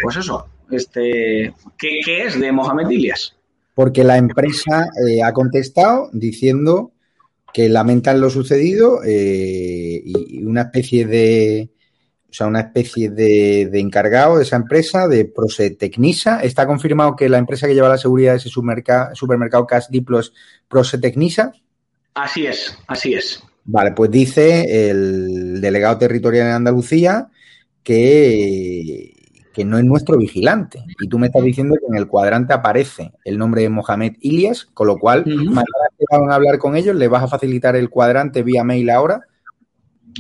pues 0.02 0.16
eso, 0.16 0.48
este, 0.72 1.54
qué, 1.78 2.00
qué 2.04 2.24
es 2.24 2.38
de 2.40 2.50
Mohamed 2.50 2.90
Ilias. 2.90 3.36
Porque 3.74 4.02
la 4.02 4.16
empresa 4.16 4.88
eh, 5.08 5.22
ha 5.22 5.32
contestado 5.32 6.10
diciendo 6.12 6.90
que 7.54 7.68
lamentan 7.68 8.20
lo 8.20 8.28
sucedido 8.28 9.00
y 9.06 10.42
una 10.44 10.62
especie 10.62 11.06
de, 11.06 11.70
sea, 12.36 12.46
una 12.46 12.60
especie 12.60 13.10
de, 13.10 13.68
de, 13.70 13.80
encargado 13.80 14.36
de 14.36 14.42
esa 14.42 14.56
empresa, 14.56 15.08
de 15.08 15.24
Prosetecnisa. 15.24 16.40
Está 16.40 16.66
confirmado 16.66 17.16
que 17.16 17.28
la 17.28 17.38
empresa 17.38 17.66
que 17.66 17.74
lleva 17.74 17.88
la 17.88 17.98
seguridad 17.98 18.32
de 18.32 18.38
ese 18.38 18.48
supermercado, 18.48 19.14
supermercado 19.14 19.66
Cash 19.66 19.86
Diplo 19.88 20.20
es 20.20 20.32
Prosetecnisa. 20.68 21.52
Así 22.14 22.46
es, 22.46 22.76
así 22.86 23.14
es. 23.14 23.42
Vale, 23.64 23.92
pues 23.92 24.10
dice 24.10 24.90
el 24.90 25.60
delegado 25.60 25.98
territorial 25.98 26.46
en 26.46 26.52
Andalucía 26.52 27.28
que, 27.82 29.12
que 29.52 29.64
no 29.64 29.78
es 29.78 29.84
nuestro 29.84 30.16
vigilante. 30.16 30.84
Y 31.00 31.08
tú 31.08 31.18
me 31.18 31.26
estás 31.26 31.42
diciendo 31.42 31.74
que 31.80 31.86
en 31.86 31.96
el 31.96 32.06
cuadrante 32.06 32.52
aparece 32.52 33.12
el 33.24 33.38
nombre 33.38 33.62
de 33.62 33.70
Mohamed 33.70 34.16
Ilias, 34.20 34.66
con 34.72 34.86
lo 34.86 34.98
cual, 34.98 35.24
uh 35.26 35.30
-huh. 35.30 35.46
mañana 35.46 35.64
que 35.98 36.04
van 36.10 36.30
a 36.30 36.34
hablar 36.34 36.58
con 36.58 36.76
ellos, 36.76 36.94
¿le 36.94 37.08
vas 37.08 37.22
a 37.22 37.28
facilitar 37.28 37.74
el 37.74 37.90
cuadrante 37.90 38.42
vía 38.42 38.64
mail 38.64 38.90
ahora? 38.90 39.22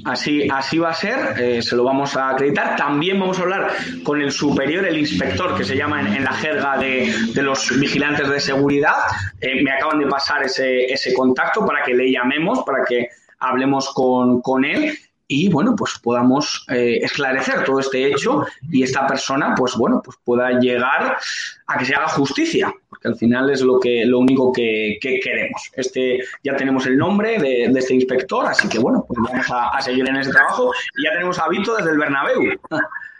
Así, 0.04 0.48
así 0.50 0.78
va 0.78 0.90
a 0.90 0.94
ser, 0.94 1.40
eh, 1.40 1.62
se 1.62 1.74
lo 1.74 1.84
vamos 1.84 2.16
a 2.16 2.30
acreditar. 2.30 2.76
También 2.76 3.18
vamos 3.18 3.38
a 3.38 3.42
hablar 3.42 3.72
con 4.02 4.20
el 4.20 4.30
superior, 4.30 4.86
el 4.86 4.98
inspector, 4.98 5.56
que 5.56 5.64
se 5.64 5.76
llama 5.76 6.00
en, 6.00 6.22
la 6.22 6.32
jerga 6.32 6.76
de, 6.76 7.12
de, 7.32 7.42
los 7.42 7.78
vigilantes 7.78 8.28
de 8.28 8.40
seguridad. 8.40 8.96
Eh, 9.40 9.62
me 9.62 9.72
acaban 9.72 9.98
de 9.98 10.06
pasar 10.06 10.42
ese, 10.44 10.84
ese, 10.92 11.14
contacto 11.14 11.64
para 11.64 11.82
que 11.82 11.94
le 11.94 12.10
llamemos, 12.10 12.62
para 12.64 12.84
que 12.84 13.08
hablemos 13.38 13.92
con, 13.94 14.40
con 14.42 14.64
él 14.64 14.96
y 15.28 15.48
bueno, 15.48 15.74
pues 15.76 15.98
podamos 16.00 16.64
eh, 16.68 16.98
esclarecer 17.02 17.64
todo 17.64 17.80
este 17.80 18.06
hecho 18.06 18.46
y 18.70 18.82
esta 18.82 19.06
persona, 19.06 19.54
pues 19.56 19.74
bueno, 19.74 20.00
pues 20.04 20.16
pueda 20.24 20.50
llegar 20.60 21.16
a 21.66 21.78
que 21.78 21.84
se 21.84 21.94
haga 21.94 22.08
justicia, 22.08 22.72
al 23.06 23.16
final 23.16 23.50
es 23.50 23.62
lo 23.62 23.78
que 23.78 24.04
lo 24.04 24.18
único 24.18 24.52
que, 24.52 24.98
que 25.00 25.20
queremos. 25.20 25.70
Este 25.74 26.18
ya 26.42 26.56
tenemos 26.56 26.86
el 26.86 26.98
nombre 26.98 27.38
de, 27.38 27.68
de, 27.72 27.78
este 27.78 27.94
inspector, 27.94 28.46
así 28.46 28.68
que 28.68 28.78
bueno, 28.78 29.04
pues 29.06 29.18
vamos 29.22 29.50
a, 29.50 29.68
a, 29.76 29.80
seguir 29.80 30.08
en 30.08 30.16
ese 30.16 30.30
trabajo 30.30 30.70
y 30.98 31.04
ya 31.04 31.12
tenemos 31.12 31.38
a 31.38 31.48
Vito 31.48 31.76
desde 31.76 31.90
el 31.90 31.98
Bernabéu. 31.98 32.42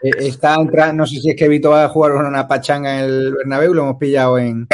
Eh, 0.03 0.11
está 0.19 0.55
entrando, 0.55 0.93
no 0.93 1.05
sé 1.07 1.19
si 1.19 1.29
es 1.29 1.35
que 1.35 1.47
Vito 1.47 1.71
va 1.71 1.85
a 1.85 1.89
jugar 1.89 2.13
una 2.13 2.47
pachanga 2.47 2.99
en 2.99 3.05
el 3.05 3.33
Bernabéu, 3.33 3.73
lo 3.73 3.83
hemos 3.83 3.97
pillado 3.97 4.37
en, 4.37 4.67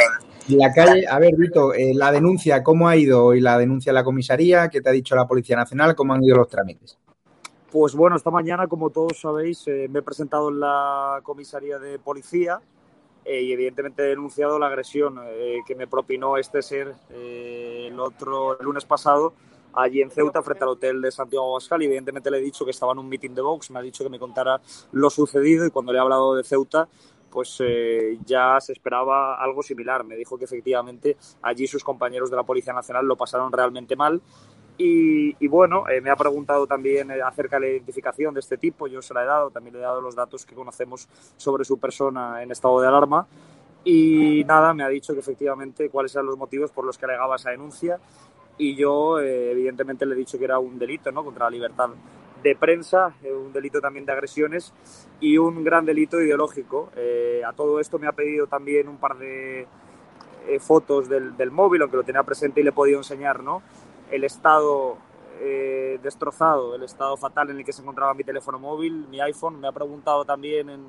la 0.48 0.72
calle, 0.72 1.06
a 1.08 1.18
ver, 1.18 1.34
Vito, 1.36 1.72
eh, 1.72 1.92
la 1.94 2.12
denuncia, 2.12 2.62
¿cómo 2.62 2.88
ha 2.88 2.96
ido 2.96 3.24
hoy 3.24 3.40
la 3.40 3.56
denuncia 3.56 3.92
a 3.92 3.94
la 3.94 4.04
comisaría? 4.04 4.68
¿Qué 4.68 4.82
te 4.82 4.90
ha 4.90 4.92
dicho 4.92 5.16
la 5.16 5.26
Policía 5.26 5.56
Nacional? 5.56 5.94
¿Cómo 5.94 6.12
han 6.12 6.22
ido 6.22 6.36
los 6.36 6.48
trámites? 6.48 6.98
Pues 7.72 7.94
bueno, 7.94 8.16
esta 8.16 8.30
mañana, 8.30 8.68
como 8.68 8.90
todos 8.90 9.18
sabéis, 9.20 9.66
eh, 9.66 9.88
me 9.90 10.00
he 10.00 10.02
presentado 10.02 10.50
en 10.50 10.60
la 10.60 11.20
comisaría 11.22 11.78
de 11.78 11.98
policía 11.98 12.60
eh, 13.24 13.42
y 13.42 13.52
evidentemente 13.52 14.02
he 14.02 14.08
denunciado 14.08 14.58
la 14.58 14.66
agresión 14.66 15.20
eh, 15.24 15.60
que 15.66 15.74
me 15.74 15.86
propinó 15.86 16.36
este 16.36 16.62
ser 16.62 16.94
el 17.10 17.98
otro 17.98 18.56
lunes 18.60 18.84
pasado 18.84 19.34
allí 19.72 20.02
en 20.02 20.10
Ceuta 20.10 20.42
frente 20.42 20.64
al 20.64 20.70
hotel 20.70 21.00
de 21.00 21.10
Santiago 21.10 21.50
Abascal 21.50 21.82
y 21.82 21.86
evidentemente 21.86 22.30
le 22.30 22.38
he 22.38 22.42
dicho 22.42 22.64
que 22.64 22.70
estaba 22.70 22.92
en 22.92 22.98
un 22.98 23.08
meeting 23.08 23.34
de 23.34 23.42
Vox, 23.42 23.70
me 23.70 23.78
ha 23.78 23.82
dicho 23.82 24.04
que 24.04 24.10
me 24.10 24.18
contara 24.18 24.60
lo 24.92 25.10
sucedido 25.10 25.66
y 25.66 25.70
cuando 25.70 25.92
le 25.92 25.98
he 25.98 26.00
hablado 26.00 26.34
de 26.34 26.44
Ceuta 26.44 26.88
pues 27.34 27.56
eh, 27.58 28.16
ya 28.24 28.60
se 28.60 28.72
esperaba 28.72 29.42
algo 29.42 29.60
similar. 29.60 30.04
Me 30.04 30.14
dijo 30.14 30.38
que 30.38 30.44
efectivamente 30.44 31.16
allí 31.42 31.66
sus 31.66 31.82
compañeros 31.82 32.30
de 32.30 32.36
la 32.36 32.44
Policía 32.44 32.72
Nacional 32.72 33.06
lo 33.06 33.16
pasaron 33.16 33.50
realmente 33.50 33.96
mal 33.96 34.22
y, 34.76 35.36
y, 35.38 35.48
bueno, 35.48 35.88
eh, 35.88 36.00
me 36.00 36.10
ha 36.10 36.16
preguntado 36.16 36.66
también 36.66 37.10
eh, 37.10 37.22
acerca 37.22 37.56
de 37.56 37.60
la 37.60 37.72
identificación 37.72 38.34
de 38.34 38.40
este 38.40 38.58
tipo, 38.58 38.86
yo 38.88 39.00
se 39.02 39.14
la 39.14 39.22
he 39.22 39.26
dado, 39.26 39.50
también 39.50 39.74
le 39.74 39.80
he 39.80 39.82
dado 39.82 40.00
los 40.00 40.14
datos 40.14 40.44
que 40.44 40.54
conocemos 40.54 41.08
sobre 41.36 41.64
su 41.64 41.78
persona 41.78 42.42
en 42.42 42.50
estado 42.50 42.80
de 42.80 42.88
alarma 42.88 43.26
y 43.84 44.42
nada, 44.44 44.72
me 44.72 44.82
ha 44.82 44.88
dicho 44.88 45.12
que 45.12 45.20
efectivamente 45.20 45.90
cuáles 45.90 46.14
eran 46.14 46.26
los 46.26 46.38
motivos 46.38 46.70
por 46.70 46.86
los 46.86 46.96
que 46.96 47.04
alegaba 47.04 47.36
esa 47.36 47.50
denuncia 47.50 47.98
y 48.56 48.74
yo 48.76 49.20
eh, 49.20 49.50
evidentemente 49.50 50.06
le 50.06 50.14
he 50.14 50.18
dicho 50.18 50.38
que 50.38 50.44
era 50.44 50.58
un 50.58 50.78
delito 50.78 51.12
¿no? 51.12 51.22
contra 51.22 51.44
la 51.44 51.50
libertad 51.50 51.90
de 52.42 52.56
prensa, 52.56 53.14
eh, 53.22 53.32
un 53.32 53.52
delito 53.52 53.80
también 53.80 54.06
de 54.06 54.12
agresiones 54.12 54.72
y 55.20 55.36
un 55.38 55.64
gran 55.64 55.84
delito 55.84 56.20
ideológico. 56.20 56.90
Eh, 56.96 57.42
a 57.46 57.52
todo 57.52 57.78
esto 57.80 57.98
me 57.98 58.06
ha 58.06 58.12
pedido 58.12 58.46
también 58.46 58.88
un 58.88 58.96
par 58.96 59.18
de 59.18 59.66
fotos 60.60 61.08
del, 61.08 61.38
del 61.38 61.50
móvil, 61.50 61.80
aunque 61.80 61.96
lo 61.96 62.02
tenía 62.02 62.22
presente 62.22 62.60
y 62.60 62.64
le 62.64 62.68
he 62.68 62.72
podido 62.72 62.98
enseñar, 62.98 63.42
¿no? 63.42 63.62
El 64.10 64.24
estado 64.24 64.96
eh, 65.40 65.98
destrozado, 66.02 66.74
el 66.74 66.82
estado 66.82 67.16
fatal 67.16 67.50
en 67.50 67.58
el 67.58 67.64
que 67.64 67.72
se 67.72 67.82
encontraba 67.82 68.14
mi 68.14 68.24
teléfono 68.24 68.58
móvil, 68.58 69.06
mi 69.08 69.20
iPhone. 69.20 69.60
Me 69.60 69.68
ha 69.68 69.72
preguntado 69.72 70.24
también 70.24 70.70
en, 70.70 70.86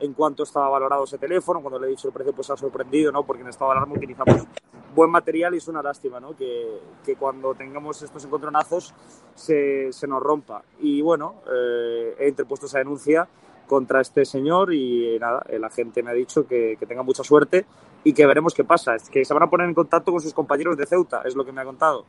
en 0.00 0.12
cuánto 0.14 0.42
estaba 0.42 0.68
valorado 0.68 1.04
ese 1.04 1.18
teléfono. 1.18 1.60
Cuando 1.60 1.78
le 1.78 1.86
he 1.86 1.90
dicho 1.90 2.08
el 2.08 2.14
precio, 2.14 2.32
pues 2.32 2.50
ha 2.50 2.56
sorprendido, 2.56 3.12
¿no? 3.12 3.24
Porque 3.24 3.42
en 3.42 3.48
estado 3.48 3.70
de 3.70 3.78
alarma 3.78 3.94
utilizamos 3.94 4.46
buen 4.94 5.10
material 5.10 5.54
y 5.54 5.58
es 5.58 5.68
una 5.68 5.82
lástima, 5.82 6.18
¿no? 6.18 6.34
Que, 6.34 6.80
que 7.04 7.16
cuando 7.16 7.54
tengamos 7.54 8.02
estos 8.02 8.24
encontronazos 8.24 8.94
se, 9.34 9.92
se 9.92 10.06
nos 10.06 10.22
rompa. 10.22 10.62
Y 10.80 11.02
bueno, 11.02 11.42
eh, 11.52 12.16
he 12.18 12.28
interpuesto 12.28 12.66
esa 12.66 12.78
denuncia 12.78 13.28
contra 13.66 14.00
este 14.00 14.24
señor 14.24 14.72
y 14.72 15.18
nada, 15.20 15.44
la 15.58 15.68
gente 15.68 16.02
me 16.02 16.10
ha 16.10 16.14
dicho 16.14 16.46
que, 16.46 16.76
que 16.80 16.86
tenga 16.86 17.02
mucha 17.02 17.22
suerte 17.22 17.66
y 18.02 18.14
que 18.14 18.26
veremos 18.26 18.54
qué 18.54 18.64
pasa. 18.64 18.94
Es 18.94 19.10
que 19.10 19.24
se 19.24 19.34
van 19.34 19.42
a 19.42 19.50
poner 19.50 19.68
en 19.68 19.74
contacto 19.74 20.10
con 20.10 20.20
sus 20.20 20.32
compañeros 20.32 20.76
de 20.78 20.86
Ceuta, 20.86 21.22
es 21.26 21.36
lo 21.36 21.44
que 21.44 21.52
me 21.52 21.60
ha 21.60 21.64
contado. 21.64 22.06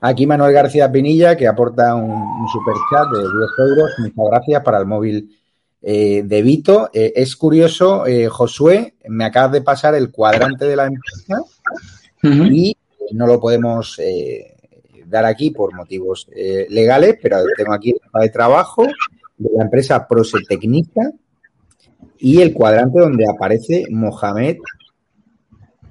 Aquí 0.00 0.26
Manuel 0.26 0.52
García 0.52 0.90
Pinilla, 0.90 1.36
que 1.36 1.46
aporta 1.46 1.94
un, 1.94 2.10
un 2.10 2.48
super 2.48 2.74
chat 2.90 3.08
de 3.10 3.18
10 3.18 3.32
euros. 3.32 3.90
Muchas 3.98 4.30
gracias 4.30 4.62
para 4.62 4.78
el 4.78 4.86
móvil 4.86 5.30
eh, 5.82 6.22
de 6.24 6.42
Vito. 6.42 6.90
Eh, 6.92 7.12
es 7.16 7.36
curioso, 7.36 8.06
eh, 8.06 8.28
Josué, 8.28 8.94
me 9.08 9.24
acabas 9.24 9.52
de 9.52 9.62
pasar 9.62 9.94
el 9.94 10.10
cuadrante 10.10 10.66
de 10.66 10.76
la 10.76 10.86
empresa 10.86 11.40
uh 12.22 12.28
-huh. 12.28 12.52
y 12.52 12.76
no 13.12 13.26
lo 13.26 13.40
podemos 13.40 13.98
dar 15.06 15.24
aquí 15.24 15.50
por 15.50 15.74
motivos 15.74 16.28
legales, 16.68 17.16
pero 17.20 17.38
tengo 17.56 17.72
aquí 17.72 17.90
el 17.90 18.20
de 18.20 18.28
trabajo 18.28 18.86
de 19.36 19.50
la 19.56 19.64
empresa 19.64 20.06
Prosetecnica 20.06 21.10
y 22.18 22.40
el 22.40 22.52
cuadrante 22.52 23.00
donde 23.00 23.24
aparece 23.28 23.86
Mohamed 23.90 24.58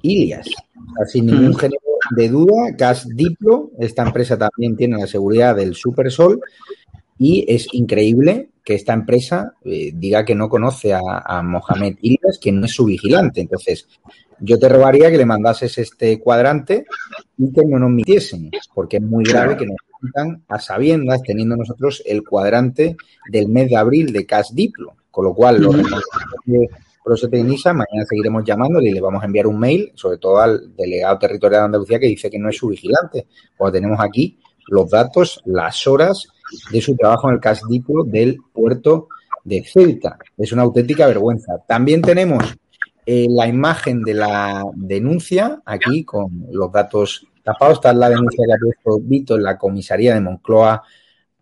Ilias. 0.00 0.46
O 0.46 0.94
sea, 0.96 1.06
sin 1.06 1.26
ningún 1.26 1.54
género 1.54 1.89
de 2.16 2.28
duda, 2.28 2.70
Gas 2.76 3.08
Diplo, 3.08 3.70
esta 3.78 4.02
empresa 4.02 4.36
también 4.36 4.76
tiene 4.76 4.98
la 4.98 5.06
seguridad 5.06 5.56
del 5.56 5.74
Supersol 5.74 6.40
y 7.18 7.44
es 7.48 7.68
increíble 7.72 8.50
que 8.64 8.74
esta 8.74 8.92
empresa 8.92 9.54
eh, 9.64 9.92
diga 9.94 10.24
que 10.24 10.34
no 10.34 10.48
conoce 10.48 10.92
a, 10.94 11.00
a 11.24 11.42
Mohamed 11.42 11.96
Ilyas, 12.00 12.38
que 12.40 12.52
no 12.52 12.66
es 12.66 12.72
su 12.72 12.84
vigilante. 12.84 13.40
Entonces, 13.40 13.88
yo 14.40 14.58
te 14.58 14.68
rogaría 14.68 15.10
que 15.10 15.18
le 15.18 15.26
mandases 15.26 15.76
este 15.78 16.18
cuadrante 16.18 16.86
y 17.36 17.52
que 17.52 17.64
no 17.64 17.78
nos 17.78 17.90
mintiesen, 17.90 18.50
porque 18.74 18.96
es 18.96 19.02
muy 19.02 19.24
grave 19.24 19.56
que 19.56 19.66
nos 19.66 19.76
mientan 20.00 20.42
a 20.48 20.58
sabiendas, 20.58 21.22
teniendo 21.22 21.56
nosotros 21.56 22.02
el 22.06 22.24
cuadrante 22.24 22.96
del 23.30 23.48
mes 23.48 23.68
de 23.68 23.76
abril 23.76 24.12
de 24.12 24.26
Cash 24.26 24.52
Diplo. 24.52 24.94
Con 25.10 25.24
lo 25.24 25.34
cual, 25.34 25.60
los 25.60 25.76
y 27.32 27.42
Nisa, 27.42 27.72
mañana 27.72 28.04
seguiremos 28.08 28.44
llamándole 28.44 28.90
y 28.90 28.92
le 28.92 29.00
vamos 29.00 29.22
a 29.22 29.26
enviar 29.26 29.46
un 29.46 29.58
mail, 29.58 29.92
sobre 29.94 30.18
todo 30.18 30.38
al 30.38 30.74
delegado 30.76 31.18
territorial 31.18 31.62
de 31.62 31.64
Andalucía, 31.66 31.98
que 31.98 32.06
dice 32.06 32.30
que 32.30 32.38
no 32.38 32.48
es 32.48 32.56
su 32.56 32.68
vigilante. 32.68 33.26
Pues 33.56 33.72
tenemos 33.72 33.98
aquí 34.00 34.38
los 34.68 34.90
datos, 34.90 35.40
las 35.46 35.86
horas 35.86 36.28
de 36.70 36.80
su 36.80 36.96
trabajo 36.96 37.28
en 37.28 37.34
el 37.34 37.40
Cash 37.40 37.60
Diplo 37.68 38.04
del 38.04 38.38
puerto 38.52 39.08
de 39.44 39.64
Ceuta. 39.64 40.18
Es 40.36 40.52
una 40.52 40.62
auténtica 40.62 41.06
vergüenza. 41.06 41.58
También 41.66 42.02
tenemos 42.02 42.44
eh, 43.06 43.26
la 43.30 43.48
imagen 43.48 44.02
de 44.02 44.14
la 44.14 44.62
denuncia 44.74 45.62
aquí 45.64 46.04
con 46.04 46.46
los 46.52 46.70
datos 46.70 47.26
tapados. 47.42 47.78
Está 47.78 47.92
la 47.94 48.10
denuncia 48.10 48.44
que 48.46 48.52
ha 48.52 48.56
puesto 48.62 49.08
Vito 49.08 49.36
en 49.36 49.42
la 49.42 49.56
comisaría 49.56 50.14
de 50.14 50.20
Moncloa 50.20 50.82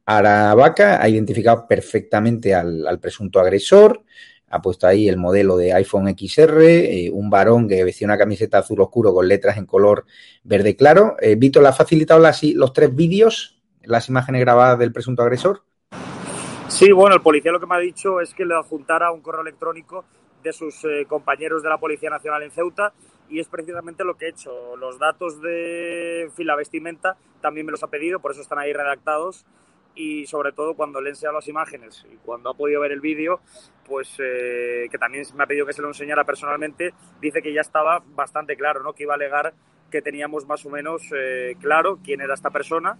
Aravaca. 0.06 1.02
Ha 1.02 1.08
identificado 1.08 1.66
perfectamente 1.66 2.54
al 2.54 2.98
presunto 3.00 3.40
agresor. 3.40 4.04
Ha 4.50 4.62
puesto 4.62 4.86
ahí 4.86 5.08
el 5.08 5.16
modelo 5.16 5.56
de 5.56 5.72
iPhone 5.74 6.08
XR, 6.08 6.62
eh, 6.62 7.10
un 7.12 7.28
varón 7.28 7.68
que 7.68 7.84
vestía 7.84 8.06
una 8.06 8.16
camiseta 8.16 8.58
azul 8.58 8.80
oscuro 8.80 9.12
con 9.12 9.28
letras 9.28 9.58
en 9.58 9.66
color 9.66 10.06
verde 10.42 10.76
claro. 10.76 11.16
Eh, 11.20 11.34
Vito, 11.36 11.60
¿le 11.60 11.68
ha 11.68 11.72
facilitado 11.72 12.20
los 12.20 12.72
tres 12.72 12.94
vídeos, 12.94 13.60
las 13.82 14.08
imágenes 14.08 14.40
grabadas 14.40 14.78
del 14.78 14.92
presunto 14.92 15.22
agresor? 15.22 15.62
Sí, 16.68 16.92
bueno, 16.92 17.14
el 17.14 17.22
policía 17.22 17.50
lo 17.50 17.60
que 17.60 17.66
me 17.66 17.74
ha 17.74 17.80
dicho 17.80 18.20
es 18.20 18.34
que 18.34 18.44
le 18.44 18.54
adjuntara 18.54 19.10
un 19.10 19.20
correo 19.20 19.40
electrónico 19.40 20.04
de 20.42 20.52
sus 20.52 20.84
eh, 20.84 21.06
compañeros 21.08 21.62
de 21.62 21.68
la 21.68 21.78
Policía 21.78 22.10
Nacional 22.10 22.42
en 22.42 22.50
Ceuta 22.50 22.92
y 23.28 23.40
es 23.40 23.48
precisamente 23.48 24.04
lo 24.04 24.16
que 24.16 24.26
he 24.26 24.30
hecho. 24.30 24.76
Los 24.76 24.98
datos 24.98 25.40
de 25.40 26.30
en 26.36 26.46
la 26.46 26.56
vestimenta 26.56 27.16
también 27.40 27.66
me 27.66 27.72
los 27.72 27.82
ha 27.82 27.88
pedido, 27.88 28.20
por 28.20 28.32
eso 28.32 28.40
están 28.40 28.58
ahí 28.58 28.72
redactados 28.72 29.44
y 29.98 30.26
sobre 30.26 30.52
todo 30.52 30.74
cuando 30.74 31.00
le 31.00 31.08
he 31.08 31.12
enseñado 31.12 31.34
las 31.38 31.48
imágenes 31.48 32.06
y 32.10 32.16
cuando 32.24 32.50
ha 32.50 32.54
podido 32.54 32.80
ver 32.80 32.92
el 32.92 33.00
vídeo, 33.00 33.40
pues 33.84 34.08
eh, 34.20 34.86
que 34.90 34.96
también 34.96 35.24
me 35.34 35.42
ha 35.42 35.46
pedido 35.46 35.66
que 35.66 35.72
se 35.72 35.82
lo 35.82 35.88
enseñara 35.88 36.22
personalmente, 36.24 36.94
dice 37.20 37.42
que 37.42 37.52
ya 37.52 37.62
estaba 37.62 38.00
bastante 38.14 38.56
claro, 38.56 38.82
¿no? 38.84 38.92
Que 38.92 39.02
iba 39.02 39.14
a 39.14 39.16
alegar 39.16 39.52
que 39.90 40.00
teníamos 40.00 40.46
más 40.46 40.64
o 40.64 40.70
menos 40.70 41.02
eh, 41.16 41.56
claro 41.60 41.98
quién 42.04 42.20
era 42.20 42.34
esta 42.34 42.50
persona 42.50 42.96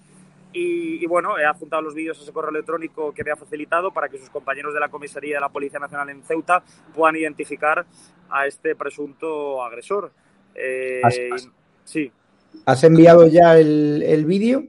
y, 0.53 1.03
y, 1.05 1.07
bueno, 1.07 1.39
he 1.39 1.45
adjuntado 1.45 1.83
los 1.83 1.95
vídeos 1.95 2.19
a 2.19 2.23
ese 2.23 2.33
correo 2.33 2.51
electrónico 2.51 3.13
que 3.13 3.23
me 3.23 3.31
ha 3.31 3.37
facilitado 3.37 3.93
para 3.93 4.09
que 4.09 4.19
sus 4.19 4.31
compañeros 4.31 4.75
de 4.75 4.81
la 4.81 4.89
comisaría 4.89 5.35
de 5.37 5.41
la 5.43 5.51
Policía 5.51 5.79
Nacional 5.79 6.09
en 6.11 6.23
Ceuta 6.25 6.65
puedan 6.95 7.15
identificar 7.17 7.85
a 8.31 8.47
este 8.47 8.75
presunto 8.75 9.63
agresor. 9.63 10.11
Eh, 10.55 11.03
Has- 11.05 11.19
has- 11.33 11.49
sí, 11.85 12.11
¿Has 12.65 12.83
enviado 12.83 13.27
ya 13.29 13.57
el, 13.59 14.03
el 14.03 14.25
vídeo? 14.25 14.65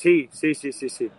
Sí, 0.00 0.28
sí, 0.32 0.54
sí, 0.54 0.72
sí, 0.72 0.88
sí. 0.88 1.10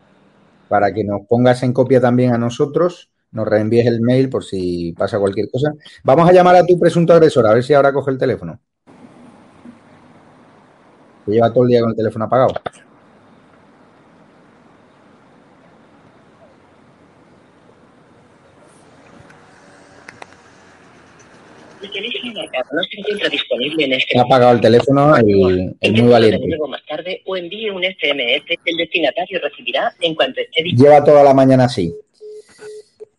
Para 0.67 0.91
que 0.93 1.03
nos 1.03 1.27
pongas 1.27 1.61
en 1.63 1.73
copia 1.73 2.01
también 2.01 2.33
a 2.33 2.38
nosotros, 2.38 3.09
nos 3.31 3.47
reenvíes 3.47 3.85
el 3.85 4.01
mail 4.01 4.29
por 4.29 4.43
si 4.43 4.93
pasa 4.93 5.19
cualquier 5.19 5.50
cosa. 5.51 5.73
Vamos 6.03 6.27
a 6.27 6.33
llamar 6.33 6.55
a 6.55 6.65
tu 6.65 6.79
presunto 6.79 7.13
agresor, 7.13 7.45
a 7.45 7.53
ver 7.53 7.63
si 7.63 7.73
ahora 7.73 7.93
coge 7.93 8.11
el 8.11 8.17
teléfono. 8.17 8.59
Que 11.25 11.33
lleva 11.33 11.53
todo 11.53 11.65
el 11.65 11.69
día 11.69 11.81
con 11.81 11.91
el 11.91 11.95
teléfono 11.95 12.25
apagado. 12.25 12.53
No 22.33 22.83
se 22.83 23.00
encuentra 23.00 23.29
disponible 23.29 23.85
en 23.85 23.93
este 23.93 24.17
Ha 24.17 24.21
apagado 24.23 24.53
el 24.53 24.61
teléfono 24.61 25.15
el, 25.17 25.75
el 25.79 25.91
muy 25.93 26.11
valiente. 26.11 26.47
nuevo 26.47 26.67
más 26.67 26.81
tarde 26.85 27.22
o 27.25 27.35
envíe 27.37 27.70
un 27.70 27.83
SMS 27.83 28.46
que 28.46 28.57
el 28.65 28.77
destinatario 28.77 29.39
recibirá 29.41 29.94
en 30.00 30.15
cuanto 30.15 30.41
esté 30.41 30.63
disponible. 30.63 30.89
Lleva 30.89 31.03
toda 31.05 31.24
la 31.24 31.33
mañana 31.33 31.65
así. 31.65 31.94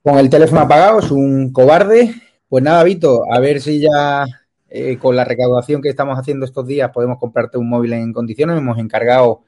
Con 0.03 0.19
el 0.19 0.29
teléfono 0.29 0.63
apagado, 0.63 0.99
es 0.99 1.11
un 1.11 1.53
cobarde. 1.53 2.13
Pues 2.49 2.63
nada, 2.65 2.83
Vito, 2.85 3.23
a 3.31 3.39
ver 3.41 3.61
si 3.61 3.81
ya 3.81 4.25
eh, 4.69 4.97
con 4.99 5.15
la 5.15 5.25
recaudación 5.25 5.81
que 5.81 5.89
estamos 5.89 6.19
haciendo 6.19 6.45
estos 6.45 6.67
días 6.67 6.91
podemos 6.93 7.19
comprarte 7.19 7.59
un 7.59 7.69
móvil 7.69 7.93
en 7.93 8.13
condiciones. 8.13 8.57
Hemos 8.59 8.79
encargado 8.79 9.43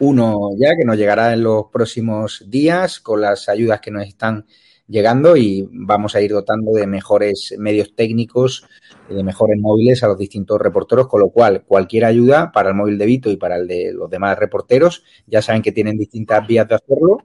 uno 0.00 0.50
ya 0.58 0.74
que 0.76 0.84
nos 0.84 0.96
llegará 0.96 1.32
en 1.32 1.42
los 1.44 1.66
próximos 1.72 2.44
días 2.48 2.98
con 3.00 3.20
las 3.20 3.48
ayudas 3.48 3.80
que 3.80 3.90
nos 3.90 4.06
están 4.06 4.46
llegando 4.86 5.36
y 5.36 5.68
vamos 5.72 6.14
a 6.14 6.20
ir 6.20 6.32
dotando 6.32 6.72
de 6.72 6.86
mejores 6.86 7.54
medios 7.58 7.94
técnicos, 7.94 8.66
de 9.08 9.22
mejores 9.22 9.58
móviles 9.58 10.02
a 10.02 10.08
los 10.08 10.18
distintos 10.18 10.60
reporteros, 10.60 11.08
con 11.08 11.20
lo 11.20 11.30
cual 11.30 11.64
cualquier 11.64 12.04
ayuda 12.04 12.52
para 12.52 12.70
el 12.70 12.74
móvil 12.74 12.98
de 12.98 13.06
Vito 13.06 13.30
y 13.30 13.36
para 13.36 13.56
el 13.56 13.66
de 13.66 13.92
los 13.92 14.10
demás 14.10 14.38
reporteros, 14.38 15.04
ya 15.26 15.42
saben 15.42 15.62
que 15.62 15.72
tienen 15.72 15.96
distintas 15.96 16.46
vías 16.46 16.68
de 16.68 16.74
hacerlo. 16.74 17.18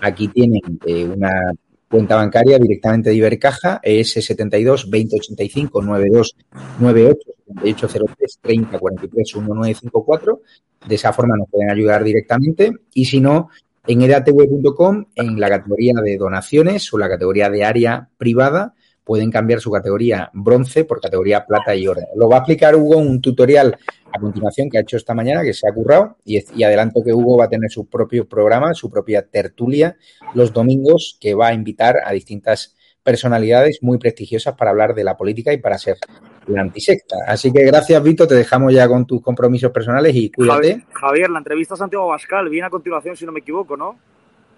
Aquí 0.00 0.28
tienen 0.28 0.60
eh, 0.86 1.04
una 1.04 1.52
cuenta 1.88 2.16
bancaria 2.16 2.58
directamente 2.58 3.10
de 3.10 3.16
Ibercaja, 3.16 3.80
ES 3.82 4.14
72 4.14 4.90
2085 4.90 5.82
92 5.82 6.36
98 6.80 7.18
7803 7.62 8.38
30 8.42 8.78
43 8.78 9.36
1954. 9.36 10.40
De 10.88 10.94
esa 10.96 11.12
forma 11.12 11.36
nos 11.36 11.48
pueden 11.48 11.70
ayudar 11.70 12.02
directamente 12.02 12.72
y 12.92 13.04
si 13.04 13.20
no, 13.20 13.48
en 13.86 14.02
edatv.com, 14.02 15.06
en 15.14 15.40
la 15.40 15.48
categoría 15.48 15.94
de 16.02 16.16
donaciones 16.16 16.92
o 16.92 16.98
la 16.98 17.08
categoría 17.08 17.50
de 17.50 17.64
área 17.64 18.08
privada, 18.16 18.74
pueden 19.04 19.30
cambiar 19.30 19.60
su 19.60 19.70
categoría 19.70 20.30
bronce 20.32 20.84
por 20.84 21.00
categoría 21.00 21.44
plata 21.44 21.74
y 21.74 21.86
oro. 21.86 22.00
Lo 22.16 22.28
va 22.28 22.36
a 22.36 22.38
explicar 22.40 22.74
Hugo 22.74 22.96
un 22.96 23.20
tutorial 23.20 23.76
a 24.10 24.18
continuación 24.18 24.70
que 24.70 24.78
ha 24.78 24.80
hecho 24.80 24.96
esta 24.96 25.14
mañana, 25.14 25.42
que 25.42 25.52
se 25.52 25.68
ha 25.68 25.74
currado, 25.74 26.16
y, 26.24 26.42
y 26.56 26.62
adelanto 26.62 27.02
que 27.04 27.12
Hugo 27.12 27.36
va 27.36 27.44
a 27.44 27.48
tener 27.48 27.70
su 27.70 27.86
propio 27.86 28.26
programa, 28.26 28.72
su 28.72 28.88
propia 28.90 29.26
tertulia 29.26 29.96
los 30.34 30.52
domingos, 30.52 31.18
que 31.20 31.34
va 31.34 31.48
a 31.48 31.54
invitar 31.54 31.96
a 32.04 32.12
distintas 32.12 32.73
personalidades 33.04 33.78
muy 33.82 33.98
prestigiosas 33.98 34.54
para 34.54 34.70
hablar 34.70 34.94
de 34.94 35.04
la 35.04 35.16
política 35.16 35.52
y 35.52 35.58
para 35.58 35.78
ser 35.78 35.98
la 36.46 36.62
antisecta. 36.62 37.16
Así 37.26 37.52
que 37.52 37.62
gracias, 37.64 38.02
Vito, 38.02 38.26
te 38.26 38.34
dejamos 38.34 38.72
ya 38.72 38.88
con 38.88 39.06
tus 39.06 39.22
compromisos 39.22 39.70
personales 39.70 40.14
y 40.16 40.30
cuídate. 40.30 40.70
Javier, 40.70 40.86
Javier, 40.92 41.30
la 41.30 41.38
entrevista 41.38 41.74
a 41.74 41.76
Santiago 41.76 42.08
Bascal 42.08 42.48
viene 42.48 42.66
a 42.66 42.70
continuación, 42.70 43.16
si 43.16 43.26
no 43.26 43.32
me 43.32 43.40
equivoco, 43.40 43.76
¿no? 43.76 43.96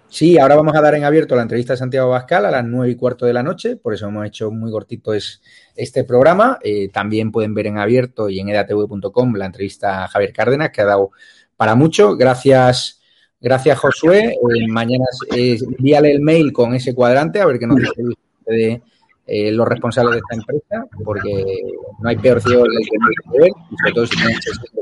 Sí, 0.09 0.39
ahora 0.39 0.55
vamos 0.55 0.73
a 0.73 0.79
dar 0.81 0.95
en 0.95 1.03
abierto 1.03 1.35
la 1.35 1.41
entrevista 1.41 1.73
de 1.73 1.77
Santiago 1.77 2.09
Bascal 2.09 2.45
a 2.45 2.51
las 2.51 2.63
nueve 2.63 2.93
y 2.93 2.95
cuarto 2.95 3.25
de 3.25 3.33
la 3.33 3.43
noche, 3.43 3.75
por 3.75 3.93
eso 3.93 4.07
hemos 4.07 4.25
hecho 4.25 4.49
muy 4.51 4.71
cortito 4.71 5.13
es, 5.13 5.41
este 5.75 6.05
programa. 6.05 6.59
Eh, 6.63 6.87
también 6.89 7.29
pueden 7.29 7.53
ver 7.53 7.67
en 7.67 7.77
abierto 7.77 8.29
y 8.29 8.39
en 8.39 8.47
edatv.com 8.47 9.35
la 9.35 9.47
entrevista 9.47 10.05
a 10.05 10.07
Javier 10.07 10.31
Cárdenas, 10.31 10.71
que 10.71 10.81
ha 10.81 10.85
dado 10.85 11.11
para 11.57 11.75
mucho. 11.75 12.15
Gracias, 12.15 13.01
gracias 13.41 13.77
Josué. 13.79 14.33
Eh, 14.33 14.67
mañana 14.69 15.05
eh, 15.35 15.57
envíale 15.61 16.13
el 16.13 16.21
mail 16.21 16.53
con 16.53 16.73
ese 16.73 16.95
cuadrante 16.95 17.41
a 17.41 17.45
ver 17.45 17.59
qué 17.59 17.67
nos 17.67 17.77
dice 17.77 18.01
de 18.47 18.81
eh, 19.29 19.51
los 19.51 19.67
responsables 19.67 20.13
de 20.13 20.19
esta 20.19 20.35
empresa, 20.35 20.87
porque 21.03 21.45
no 21.99 22.09
hay 22.09 22.15
peor 22.15 22.41
ciego 22.41 22.63
que 22.63 22.77
el 22.77 22.89
que 22.89 22.97
no 22.97 23.07
quiere 23.07 23.43
ver, 23.43 23.51
y 23.71 23.75
sobre 23.77 23.93
todo 23.93 24.05
si 24.07 24.15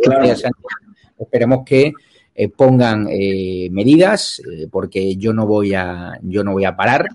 tienen 0.01 0.51
esperemos 1.17 1.63
que 1.65 1.93
eh, 2.35 2.49
pongan 2.49 3.07
eh, 3.09 3.69
medidas, 3.71 4.41
porque 4.69 5.15
yo 5.15 5.33
no 5.33 5.47
voy 5.47 5.73
a, 5.73 6.19
yo 6.21 6.43
no 6.43 6.51
voy 6.51 6.65
a 6.65 6.75
parar 6.75 7.07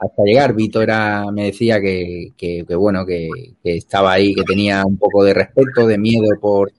hasta 0.00 0.22
llegar. 0.24 0.54
Vito 0.54 0.82
era, 0.82 1.30
me 1.30 1.44
decía 1.44 1.80
que, 1.80 2.32
que, 2.36 2.64
que 2.66 2.74
bueno, 2.74 3.06
que, 3.06 3.28
que, 3.62 3.76
estaba 3.76 4.12
ahí, 4.12 4.34
que 4.34 4.42
tenía 4.42 4.84
un 4.84 4.98
poco 4.98 5.22
de 5.22 5.34
respeto, 5.34 5.86
de 5.86 5.98
miedo 5.98 6.28
por, 6.40 6.72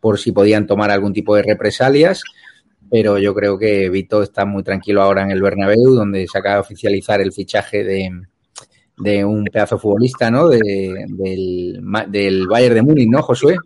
por 0.00 0.18
si 0.18 0.32
podían 0.32 0.66
tomar 0.66 0.90
algún 0.90 1.12
tipo 1.12 1.34
de 1.34 1.42
represalias. 1.42 2.22
Pero 2.90 3.18
yo 3.18 3.34
creo 3.34 3.58
que 3.58 3.90
Vito 3.90 4.22
está 4.22 4.44
muy 4.44 4.62
tranquilo 4.62 5.02
ahora 5.02 5.22
en 5.22 5.30
el 5.30 5.42
Bernabéu, 5.42 5.94
donde 5.94 6.26
se 6.28 6.38
acaba 6.38 6.56
de 6.56 6.60
oficializar 6.60 7.20
el 7.20 7.32
fichaje 7.32 7.82
de, 7.84 8.10
de 8.98 9.24
un 9.24 9.44
pedazo 9.44 9.78
futbolista, 9.78 10.30
¿no? 10.30 10.48
De, 10.48 11.06
del, 11.08 11.80
del 12.08 12.46
Bayern 12.46 12.74
de 12.74 12.82
Múnich, 12.82 13.08
¿no, 13.08 13.22
Josué? 13.22 13.56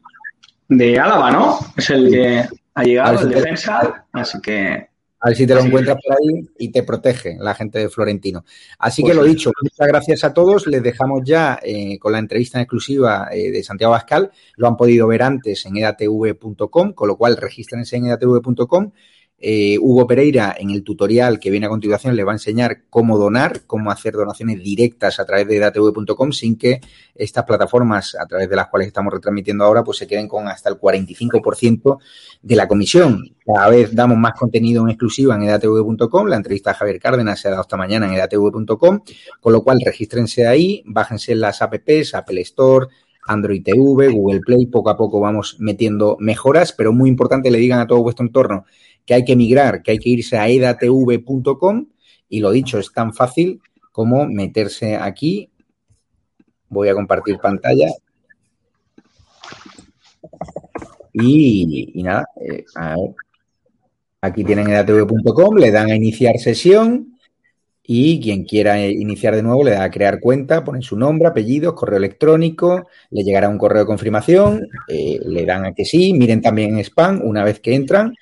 De 0.69 0.99
Álava, 0.99 1.31
¿no? 1.31 1.59
Es 1.77 1.91
el 1.91 2.11
que 2.11 2.45
ha 2.75 2.83
llegado, 2.83 3.21
el 3.21 3.31
defensa, 3.31 4.07
así 4.13 4.41
que... 4.41 4.93
A 5.25 5.29
ver 5.29 5.37
si 5.37 5.47
te 5.47 5.55
lo 5.55 5.61
encuentras 5.61 5.99
por 6.05 6.17
ahí 6.17 6.49
y 6.59 6.73
te 6.73 6.83
protege 6.83 7.37
la 7.39 7.55
gente 7.55 7.79
de 7.79 7.89
Florentino. 7.89 8.45
Así 8.81 9.05
que 9.05 9.15
lo 9.15 9.23
dicho, 9.23 9.53
muchas 9.63 9.87
gracias 9.87 10.25
a 10.25 10.35
todos. 10.35 10.67
Les 10.67 10.83
dejamos 10.83 11.21
ya 11.25 11.61
eh, 11.63 11.97
con 12.01 12.11
la 12.11 12.19
entrevista 12.19 12.59
en 12.59 12.63
exclusiva 12.63 13.29
eh, 13.31 13.53
de 13.53 13.63
Santiago 13.63 13.93
Bascal. 13.93 14.33
Lo 14.57 14.67
han 14.67 14.77
podido 14.77 15.07
ver 15.07 15.23
antes 15.23 15.65
en 15.65 15.77
edatv.com, 15.77 16.93
con 16.93 17.07
lo 17.07 17.17
cual 17.17 17.37
regístrense 17.37 17.99
en 17.99 18.07
edatv.com. 18.07 18.91
Eh, 19.45 19.77
Hugo 19.81 20.07
Pereira, 20.07 20.55
en 20.57 20.71
el 20.71 20.85
tutorial 20.85 21.41
que 21.41 21.51
viene 21.51 21.67
a 21.67 21.69
continuación, 21.69 22.15
le 22.15 22.23
va 22.23 22.31
a 22.31 22.37
enseñar 22.37 22.85
cómo 22.89 23.19
donar, 23.19 23.63
cómo 23.67 23.91
hacer 23.91 24.15
donaciones 24.15 24.63
directas 24.63 25.19
a 25.19 25.27
través 25.27 25.49
de 25.49 25.59
datv.com 25.59 26.31
sin 26.31 26.57
que 26.57 26.81
estas 27.13 27.45
plataformas 27.45 28.15
a 28.15 28.25
través 28.27 28.49
de 28.49 28.55
las 28.55 28.69
cuales 28.69 28.87
estamos 28.87 29.13
retransmitiendo 29.13 29.65
ahora, 29.65 29.83
pues 29.83 29.99
se 29.99 30.07
queden 30.07 30.29
con 30.29 30.47
hasta 30.47 30.69
el 30.69 30.77
45% 30.77 31.99
de 32.41 32.55
la 32.55 32.69
comisión. 32.69 33.35
Cada 33.45 33.69
vez 33.69 33.93
damos 33.93 34.17
más 34.17 34.35
contenido 34.39 34.85
en 34.85 34.91
exclusiva 34.91 35.35
en 35.35 35.43
edatv.com. 35.43 36.27
La 36.29 36.37
entrevista 36.37 36.71
a 36.71 36.75
Javier 36.75 37.01
Cárdenas 37.01 37.41
se 37.41 37.49
ha 37.49 37.51
dado 37.51 37.63
esta 37.63 37.77
mañana 37.77 38.07
en 38.07 38.15
edatv.com, 38.15 39.01
con 39.41 39.53
lo 39.53 39.65
cual 39.65 39.81
regístrense 39.85 40.47
ahí, 40.47 40.85
bájense 40.87 41.35
las 41.35 41.63
apps, 41.63 42.15
Apple 42.15 42.41
Store, 42.43 42.87
Android 43.27 43.65
TV, 43.65 44.09
Google 44.09 44.41
Play, 44.41 44.67
poco 44.67 44.91
a 44.91 44.97
poco 44.97 45.19
vamos 45.19 45.57
metiendo 45.59 46.17
mejoras, 46.21 46.73
pero 46.73 46.93
muy 46.93 47.09
importante 47.09 47.51
le 47.51 47.59
digan 47.59 47.81
a 47.81 47.89
todo 47.89 48.03
vuestro 48.03 48.25
entorno 48.25 48.67
que 49.05 49.15
hay 49.15 49.25
que 49.25 49.37
migrar, 49.37 49.83
que 49.83 49.93
hay 49.93 49.99
que 49.99 50.11
irse 50.11 50.37
a 50.37 50.49
edatv.com 50.49 51.87
y 52.29 52.41
lo 52.41 52.51
dicho, 52.51 52.79
es 52.79 52.93
tan 52.93 53.13
fácil 53.13 53.61
como 53.91 54.27
meterse 54.27 54.97
aquí. 54.97 55.51
Voy 56.69 56.89
a 56.89 56.95
compartir 56.95 57.39
pantalla. 57.39 57.89
Y, 61.13 61.93
nada, 62.03 62.25
eh, 62.41 62.65
aquí 64.23 64.45
tienen 64.45 64.71
edatv.com, 64.71 65.57
le 65.57 65.71
dan 65.71 65.91
a 65.91 65.95
iniciar 65.95 66.39
sesión 66.39 67.19
y 67.85 68.21
quien 68.21 68.45
quiera 68.45 68.81
iniciar 68.87 69.35
de 69.35 69.43
nuevo 69.43 69.65
le 69.65 69.73
da 69.73 69.85
a 69.85 69.91
crear 69.91 70.21
cuenta, 70.21 70.65
ponen 70.65 70.81
su 70.83 70.97
nombre, 70.97 71.29
apellidos, 71.29 71.75
correo 71.75 71.99
electrónico, 71.99 72.87
le 73.11 73.25
llegará 73.25 73.49
un 73.49 73.59
correo 73.59 73.81
de 73.81 73.87
confirmación, 73.87 74.69
eh, 74.89 75.19
le 75.27 75.45
dan 75.45 75.67
a 75.67 75.75
que 75.75 75.85
sí, 75.85 76.15
miren 76.15 76.41
también 76.41 76.79
en 76.79 76.85
spam 76.85 77.21
una 77.23 77.45
vez 77.45 77.61
que 77.61 77.75
entran 77.75 78.15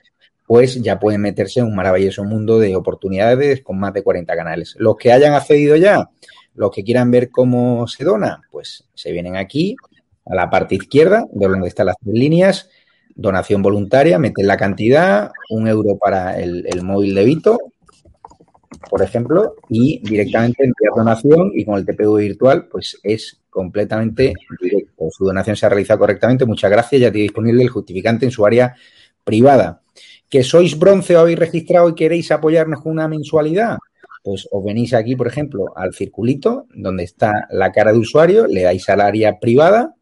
pues 0.51 0.83
ya 0.83 0.99
pueden 0.99 1.21
meterse 1.21 1.61
en 1.61 1.67
un 1.67 1.77
maravilloso 1.77 2.25
mundo 2.25 2.59
de 2.59 2.75
oportunidades 2.75 3.63
con 3.63 3.79
más 3.79 3.95
de 3.95 4.03
40 4.03 4.35
canales. 4.35 4.75
Los 4.81 4.97
que 4.97 5.13
hayan 5.13 5.33
accedido 5.33 5.77
ya, 5.77 6.11
los 6.57 6.73
que 6.73 6.83
quieran 6.83 7.09
ver 7.13 7.31
cómo 7.31 7.87
se 7.87 8.03
dona, 8.03 8.43
pues 8.51 8.83
se 8.93 9.13
vienen 9.13 9.37
aquí 9.37 9.77
a 10.27 10.35
la 10.35 10.51
parte 10.51 10.75
izquierda, 10.75 11.25
de 11.31 11.47
donde 11.47 11.69
están 11.69 11.87
las 11.87 11.95
tres 12.03 12.17
líneas, 12.17 12.69
donación 13.15 13.63
voluntaria, 13.63 14.19
meten 14.19 14.49
la 14.49 14.57
cantidad, 14.57 15.31
un 15.51 15.69
euro 15.69 15.97
para 15.99 16.41
el, 16.41 16.67
el 16.67 16.83
móvil 16.83 17.15
de 17.15 17.25
Vito, 17.25 17.59
por 18.91 19.03
ejemplo, 19.03 19.55
y 19.69 20.01
directamente 20.03 20.65
enviar 20.65 20.95
donación 20.97 21.53
y 21.55 21.65
con 21.65 21.79
el 21.79 21.87
TPU 21.87 22.17
virtual, 22.17 22.67
pues 22.67 22.99
es 23.05 23.41
completamente 23.51 24.35
directo. 24.61 25.11
Su 25.13 25.27
donación 25.27 25.55
se 25.55 25.67
ha 25.67 25.69
realizado 25.69 26.01
correctamente. 26.01 26.45
Muchas 26.45 26.73
gracias. 26.73 27.03
Ya 27.03 27.13
tiene 27.13 27.23
disponible 27.23 27.63
el 27.63 27.69
justificante 27.69 28.25
en 28.25 28.33
su 28.33 28.45
área 28.45 28.75
privada 29.23 29.81
que 30.31 30.45
sois 30.45 30.79
bronce 30.79 31.17
o 31.17 31.21
habéis 31.21 31.39
registrado 31.39 31.89
y 31.89 31.95
queréis 31.95 32.31
apoyarnos 32.31 32.81
con 32.81 32.93
una 32.93 33.09
mensualidad, 33.09 33.79
pues 34.23 34.47
os 34.51 34.65
venís 34.65 34.95
aquí, 34.95 35.17
por 35.17 35.27
ejemplo, 35.27 35.73
al 35.77 35.93
circulito 35.93 36.67
donde 36.73 37.05
está 37.05 37.49
la 37.51 37.73
cara 37.73 37.93
de 37.93 37.99
usuario, 37.99 38.47
le 38.47 38.63
dais 38.63 38.89
al 38.89 39.01
área 39.01 39.41
privada 39.41 39.95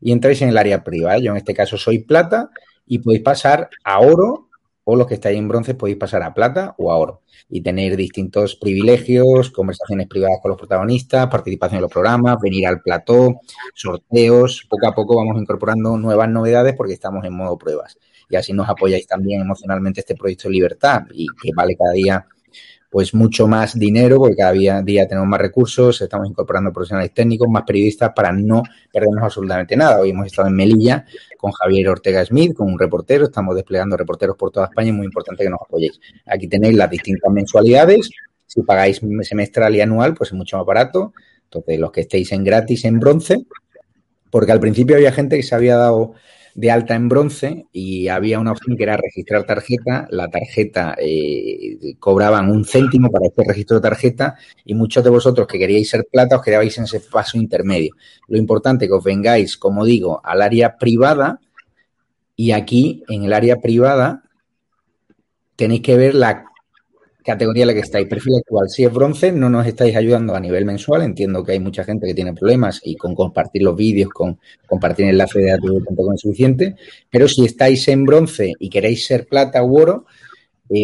y 0.00 0.10
entráis 0.10 0.42
en 0.42 0.48
el 0.48 0.58
área 0.58 0.82
privada. 0.82 1.18
Yo 1.18 1.30
en 1.30 1.36
este 1.36 1.54
caso 1.54 1.78
soy 1.78 2.00
plata 2.00 2.50
y 2.86 2.98
podéis 2.98 3.22
pasar 3.22 3.70
a 3.84 4.00
oro 4.00 4.48
o 4.84 4.96
los 4.96 5.06
que 5.06 5.14
estáis 5.14 5.38
en 5.38 5.46
bronce 5.46 5.74
podéis 5.74 5.96
pasar 5.96 6.24
a 6.24 6.34
plata 6.34 6.74
o 6.76 6.90
a 6.90 6.96
oro 6.96 7.22
y 7.48 7.60
tener 7.60 7.96
distintos 7.96 8.56
privilegios, 8.56 9.52
conversaciones 9.52 10.08
privadas 10.08 10.38
con 10.42 10.48
los 10.48 10.58
protagonistas, 10.58 11.28
participación 11.28 11.76
en 11.76 11.82
los 11.82 11.92
programas, 11.92 12.38
venir 12.42 12.66
al 12.66 12.80
plató, 12.80 13.40
sorteos. 13.74 14.66
Poco 14.68 14.88
a 14.88 14.94
poco 14.94 15.16
vamos 15.16 15.40
incorporando 15.40 15.96
nuevas 15.98 16.28
novedades 16.28 16.74
porque 16.76 16.94
estamos 16.94 17.24
en 17.24 17.34
modo 17.34 17.56
pruebas 17.56 17.96
y 18.28 18.36
así 18.36 18.52
nos 18.52 18.68
apoyáis 18.68 19.06
también 19.06 19.40
emocionalmente 19.42 20.00
este 20.00 20.14
proyecto 20.14 20.48
de 20.48 20.54
libertad 20.54 21.02
y 21.12 21.26
que 21.40 21.50
vale 21.54 21.76
cada 21.76 21.92
día 21.92 22.26
pues 22.92 23.14
mucho 23.14 23.46
más 23.46 23.78
dinero 23.78 24.18
porque 24.18 24.36
cada 24.36 24.52
día, 24.52 24.82
día 24.82 25.08
tenemos 25.08 25.26
más 25.26 25.40
recursos, 25.40 25.98
estamos 26.02 26.28
incorporando 26.28 26.70
profesionales 26.74 27.14
técnicos, 27.14 27.48
más 27.48 27.62
periodistas 27.66 28.12
para 28.14 28.32
no 28.32 28.62
perdernos 28.92 29.24
absolutamente 29.24 29.74
nada. 29.78 29.98
Hoy 29.98 30.10
hemos 30.10 30.26
estado 30.26 30.48
en 30.48 30.54
Melilla 30.54 31.06
con 31.38 31.52
Javier 31.52 31.88
Ortega 31.88 32.22
Smith, 32.22 32.54
con 32.54 32.70
un 32.70 32.78
reportero, 32.78 33.24
estamos 33.24 33.54
desplegando 33.54 33.96
reporteros 33.96 34.36
por 34.36 34.50
toda 34.50 34.66
España, 34.66 34.90
es 34.90 34.94
muy 34.94 35.06
importante 35.06 35.42
que 35.42 35.48
nos 35.48 35.62
apoyéis. 35.62 35.98
Aquí 36.26 36.48
tenéis 36.48 36.76
las 36.76 36.90
distintas 36.90 37.32
mensualidades, 37.32 38.10
si 38.46 38.62
pagáis 38.62 39.00
semestral 39.22 39.74
y 39.74 39.80
anual, 39.80 40.12
pues 40.12 40.28
es 40.28 40.34
mucho 40.34 40.58
más 40.58 40.66
barato. 40.66 41.14
Entonces, 41.44 41.78
los 41.78 41.92
que 41.92 42.02
estéis 42.02 42.30
en 42.32 42.44
gratis 42.44 42.84
en 42.84 43.00
bronce, 43.00 43.46
porque 44.30 44.52
al 44.52 44.60
principio 44.60 44.96
había 44.96 45.12
gente 45.12 45.36
que 45.36 45.42
se 45.42 45.54
había 45.54 45.78
dado 45.78 46.12
de 46.54 46.70
alta 46.70 46.94
en 46.94 47.08
bronce 47.08 47.66
y 47.72 48.08
había 48.08 48.38
una 48.38 48.52
opción 48.52 48.76
que 48.76 48.82
era 48.82 48.96
registrar 48.96 49.44
tarjeta. 49.44 50.06
La 50.10 50.28
tarjeta 50.28 50.94
eh, 50.98 51.94
cobraban 51.98 52.50
un 52.50 52.64
céntimo 52.64 53.10
para 53.10 53.26
este 53.26 53.44
registro 53.44 53.76
de 53.76 53.88
tarjeta 53.88 54.36
y 54.64 54.74
muchos 54.74 55.02
de 55.02 55.10
vosotros 55.10 55.46
que 55.46 55.58
queríais 55.58 55.88
ser 55.88 56.06
plata 56.10 56.36
os 56.36 56.42
quedabais 56.42 56.76
en 56.78 56.84
ese 56.84 57.00
paso 57.00 57.38
intermedio. 57.38 57.94
Lo 58.28 58.38
importante 58.38 58.84
es 58.84 58.90
que 58.90 58.96
os 58.96 59.04
vengáis, 59.04 59.56
como 59.56 59.84
digo, 59.84 60.20
al 60.24 60.42
área 60.42 60.76
privada 60.76 61.40
y 62.36 62.52
aquí 62.52 63.02
en 63.08 63.24
el 63.24 63.32
área 63.32 63.60
privada 63.60 64.22
tenéis 65.56 65.82
que 65.82 65.96
ver 65.96 66.14
la 66.14 66.51
categoría 67.22 67.62
en 67.62 67.68
la 67.68 67.74
que 67.74 67.80
estáis, 67.80 68.06
perfil 68.06 68.36
actual. 68.38 68.68
Si 68.68 68.84
es 68.84 68.92
bronce, 68.92 69.32
no 69.32 69.48
nos 69.48 69.66
estáis 69.66 69.96
ayudando 69.96 70.34
a 70.34 70.40
nivel 70.40 70.64
mensual. 70.64 71.02
Entiendo 71.02 71.44
que 71.44 71.52
hay 71.52 71.60
mucha 71.60 71.84
gente 71.84 72.06
que 72.06 72.14
tiene 72.14 72.34
problemas 72.34 72.80
y 72.82 72.96
con 72.96 73.14
compartir 73.14 73.62
los 73.62 73.76
vídeos, 73.76 74.10
con 74.10 74.38
compartir 74.66 75.06
el 75.06 75.12
enlace 75.12 75.40
de 75.40 75.50
datos 75.50 75.70
es 76.14 76.20
suficiente. 76.20 76.76
Pero 77.10 77.28
si 77.28 77.44
estáis 77.44 77.86
en 77.88 78.04
bronce 78.04 78.52
y 78.58 78.68
queréis 78.68 79.06
ser 79.06 79.26
plata 79.26 79.62
u 79.62 79.78
oro, 79.78 80.06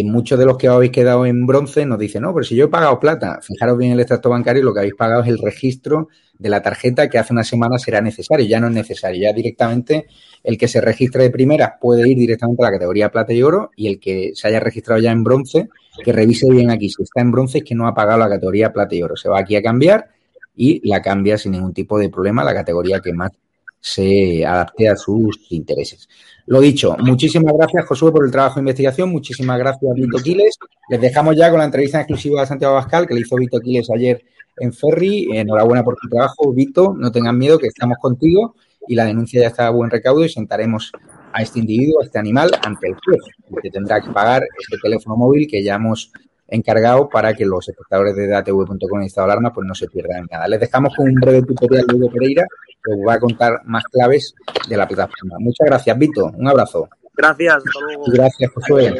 muchos 0.04 0.38
de 0.38 0.44
los 0.44 0.58
que 0.58 0.68
habéis 0.68 0.92
quedado 0.92 1.24
en 1.24 1.46
bronce 1.46 1.86
nos 1.86 1.98
dicen, 1.98 2.22
no, 2.22 2.34
pero 2.34 2.44
si 2.44 2.54
yo 2.54 2.66
he 2.66 2.68
pagado 2.68 3.00
plata, 3.00 3.40
fijaros 3.42 3.78
bien 3.78 3.92
el 3.92 4.00
extracto 4.00 4.30
bancario, 4.30 4.62
lo 4.62 4.72
que 4.74 4.80
habéis 4.80 4.94
pagado 4.94 5.22
es 5.22 5.28
el 5.28 5.38
registro 5.38 6.08
de 6.38 6.48
la 6.48 6.62
tarjeta 6.62 7.08
que 7.08 7.18
hace 7.18 7.32
una 7.32 7.44
semana 7.44 7.78
será 7.78 8.00
necesario, 8.00 8.46
ya 8.46 8.60
no 8.60 8.68
es 8.68 8.74
necesario, 8.74 9.22
ya 9.22 9.32
directamente 9.32 10.06
el 10.44 10.58
que 10.58 10.68
se 10.68 10.80
registre 10.80 11.24
de 11.24 11.30
primera 11.30 11.78
puede 11.80 12.08
ir 12.08 12.18
directamente 12.18 12.62
a 12.62 12.66
la 12.66 12.72
categoría 12.72 13.10
plata 13.10 13.32
y 13.32 13.42
oro 13.42 13.70
y 13.76 13.88
el 13.88 13.98
que 13.98 14.32
se 14.34 14.48
haya 14.48 14.60
registrado 14.60 15.00
ya 15.00 15.10
en 15.10 15.24
bronce 15.24 15.68
que 16.04 16.12
revise 16.12 16.50
bien 16.50 16.70
aquí. 16.70 16.88
Si 16.90 17.02
está 17.02 17.20
en 17.22 17.32
bronce 17.32 17.58
es 17.58 17.64
que 17.64 17.74
no 17.74 17.88
ha 17.88 17.94
pagado 17.94 18.18
la 18.18 18.28
categoría 18.28 18.72
plata 18.72 18.94
y 18.94 19.02
oro. 19.02 19.16
Se 19.16 19.28
va 19.28 19.40
aquí 19.40 19.56
a 19.56 19.62
cambiar 19.62 20.06
y 20.54 20.86
la 20.88 21.02
cambia 21.02 21.38
sin 21.38 21.52
ningún 21.52 21.72
tipo 21.72 21.98
de 21.98 22.08
problema 22.08 22.44
la 22.44 22.54
categoría 22.54 23.00
que 23.00 23.12
más 23.12 23.32
se 23.80 24.44
adapte 24.44 24.88
a 24.88 24.96
sus 24.96 25.46
intereses. 25.50 26.08
Lo 26.48 26.60
dicho, 26.62 26.96
muchísimas 27.00 27.52
gracias 27.52 27.84
Josué 27.84 28.10
por 28.10 28.24
el 28.24 28.30
trabajo 28.30 28.54
de 28.54 28.60
investigación, 28.60 29.10
muchísimas 29.10 29.58
gracias 29.58 29.92
Vito 29.94 30.16
Quiles. 30.16 30.56
Les 30.88 30.98
dejamos 30.98 31.36
ya 31.36 31.50
con 31.50 31.58
la 31.58 31.66
entrevista 31.66 31.98
exclusiva 31.98 32.40
de 32.40 32.46
Santiago 32.46 32.72
Bascal 32.72 33.06
que 33.06 33.12
le 33.12 33.20
hizo 33.20 33.36
Vito 33.36 33.60
Quiles 33.60 33.90
ayer 33.90 34.24
en 34.56 34.72
Ferry. 34.72 35.28
Enhorabuena 35.30 35.84
por 35.84 35.96
tu 35.96 36.08
trabajo, 36.08 36.50
Vito, 36.54 36.94
no 36.96 37.12
tengan 37.12 37.36
miedo 37.36 37.58
que 37.58 37.66
estamos 37.66 37.98
contigo 38.00 38.54
y 38.86 38.94
la 38.94 39.04
denuncia 39.04 39.42
ya 39.42 39.48
está 39.48 39.66
a 39.66 39.70
buen 39.70 39.90
recaudo 39.90 40.24
y 40.24 40.30
sentaremos 40.30 40.90
a 41.34 41.42
este 41.42 41.58
individuo, 41.58 42.00
a 42.00 42.06
este 42.06 42.18
animal, 42.18 42.50
ante 42.62 42.88
el 42.88 42.94
juez, 42.94 43.20
que 43.62 43.70
tendrá 43.70 44.00
que 44.00 44.10
pagar 44.10 44.42
este 44.58 44.78
teléfono 44.82 45.16
móvil 45.16 45.46
que 45.46 45.62
ya 45.62 45.74
hemos 45.74 46.10
encargado 46.48 47.10
para 47.10 47.34
que 47.34 47.44
los 47.44 47.68
espectadores 47.68 48.16
de 48.16 48.26
datv.com 48.26 49.00
en 49.00 49.02
estado 49.02 49.26
de 49.26 49.32
alarma 49.34 49.52
pues 49.52 49.66
no 49.66 49.74
se 49.74 49.86
pierdan 49.86 50.26
nada. 50.30 50.48
Les 50.48 50.60
dejamos 50.60 50.94
con 50.96 51.10
un 51.10 51.14
breve 51.16 51.42
tutorial 51.42 51.86
de 51.86 51.94
Hugo 51.94 52.10
Pereira 52.10 52.46
que 52.82 52.92
os 52.92 52.98
va 53.06 53.14
a 53.14 53.20
contar 53.20 53.60
más 53.64 53.84
claves 53.84 54.34
de 54.68 54.76
la 54.76 54.86
plataforma. 54.86 55.36
Muchas 55.38 55.66
gracias, 55.66 55.98
Vito. 55.98 56.26
Un 56.26 56.48
abrazo. 56.48 56.88
Gracias, 57.14 57.56
hasta 57.56 57.80
luego. 57.80 58.04
Gracias, 58.06 58.52
Josué. 58.52 58.94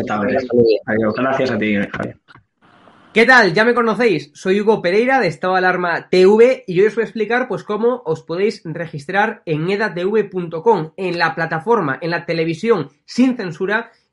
Gracias 1.17 1.51
a 1.51 1.59
ti, 1.59 1.77
Javier. 1.77 2.17
¿Qué 3.19 3.25
tal? 3.25 3.55
Ya 3.55 3.65
me 3.65 3.75
conocéis, 3.75 4.31
soy 4.35 4.61
Hugo 4.61 4.83
Pereira 4.83 5.19
de 5.19 5.29
Estado 5.29 5.55
de 5.55 5.59
Alarma 5.59 6.09
TV 6.11 6.65
y 6.67 6.81
hoy 6.81 6.87
os 6.89 6.95
voy 6.95 7.03
a 7.03 7.07
explicar 7.07 7.49
pues 7.49 7.65
cómo 7.65 8.03
os 8.05 8.23
podéis 8.23 8.61
registrar 8.65 9.43
en 9.47 9.71
edatv.com, 9.71 10.93
en 10.97 11.19
la 11.19 11.35
plataforma, 11.35 11.99
en 12.03 12.11
la 12.11 12.27
televisión 12.27 12.91
sin 13.07 13.37
censura 13.37 13.91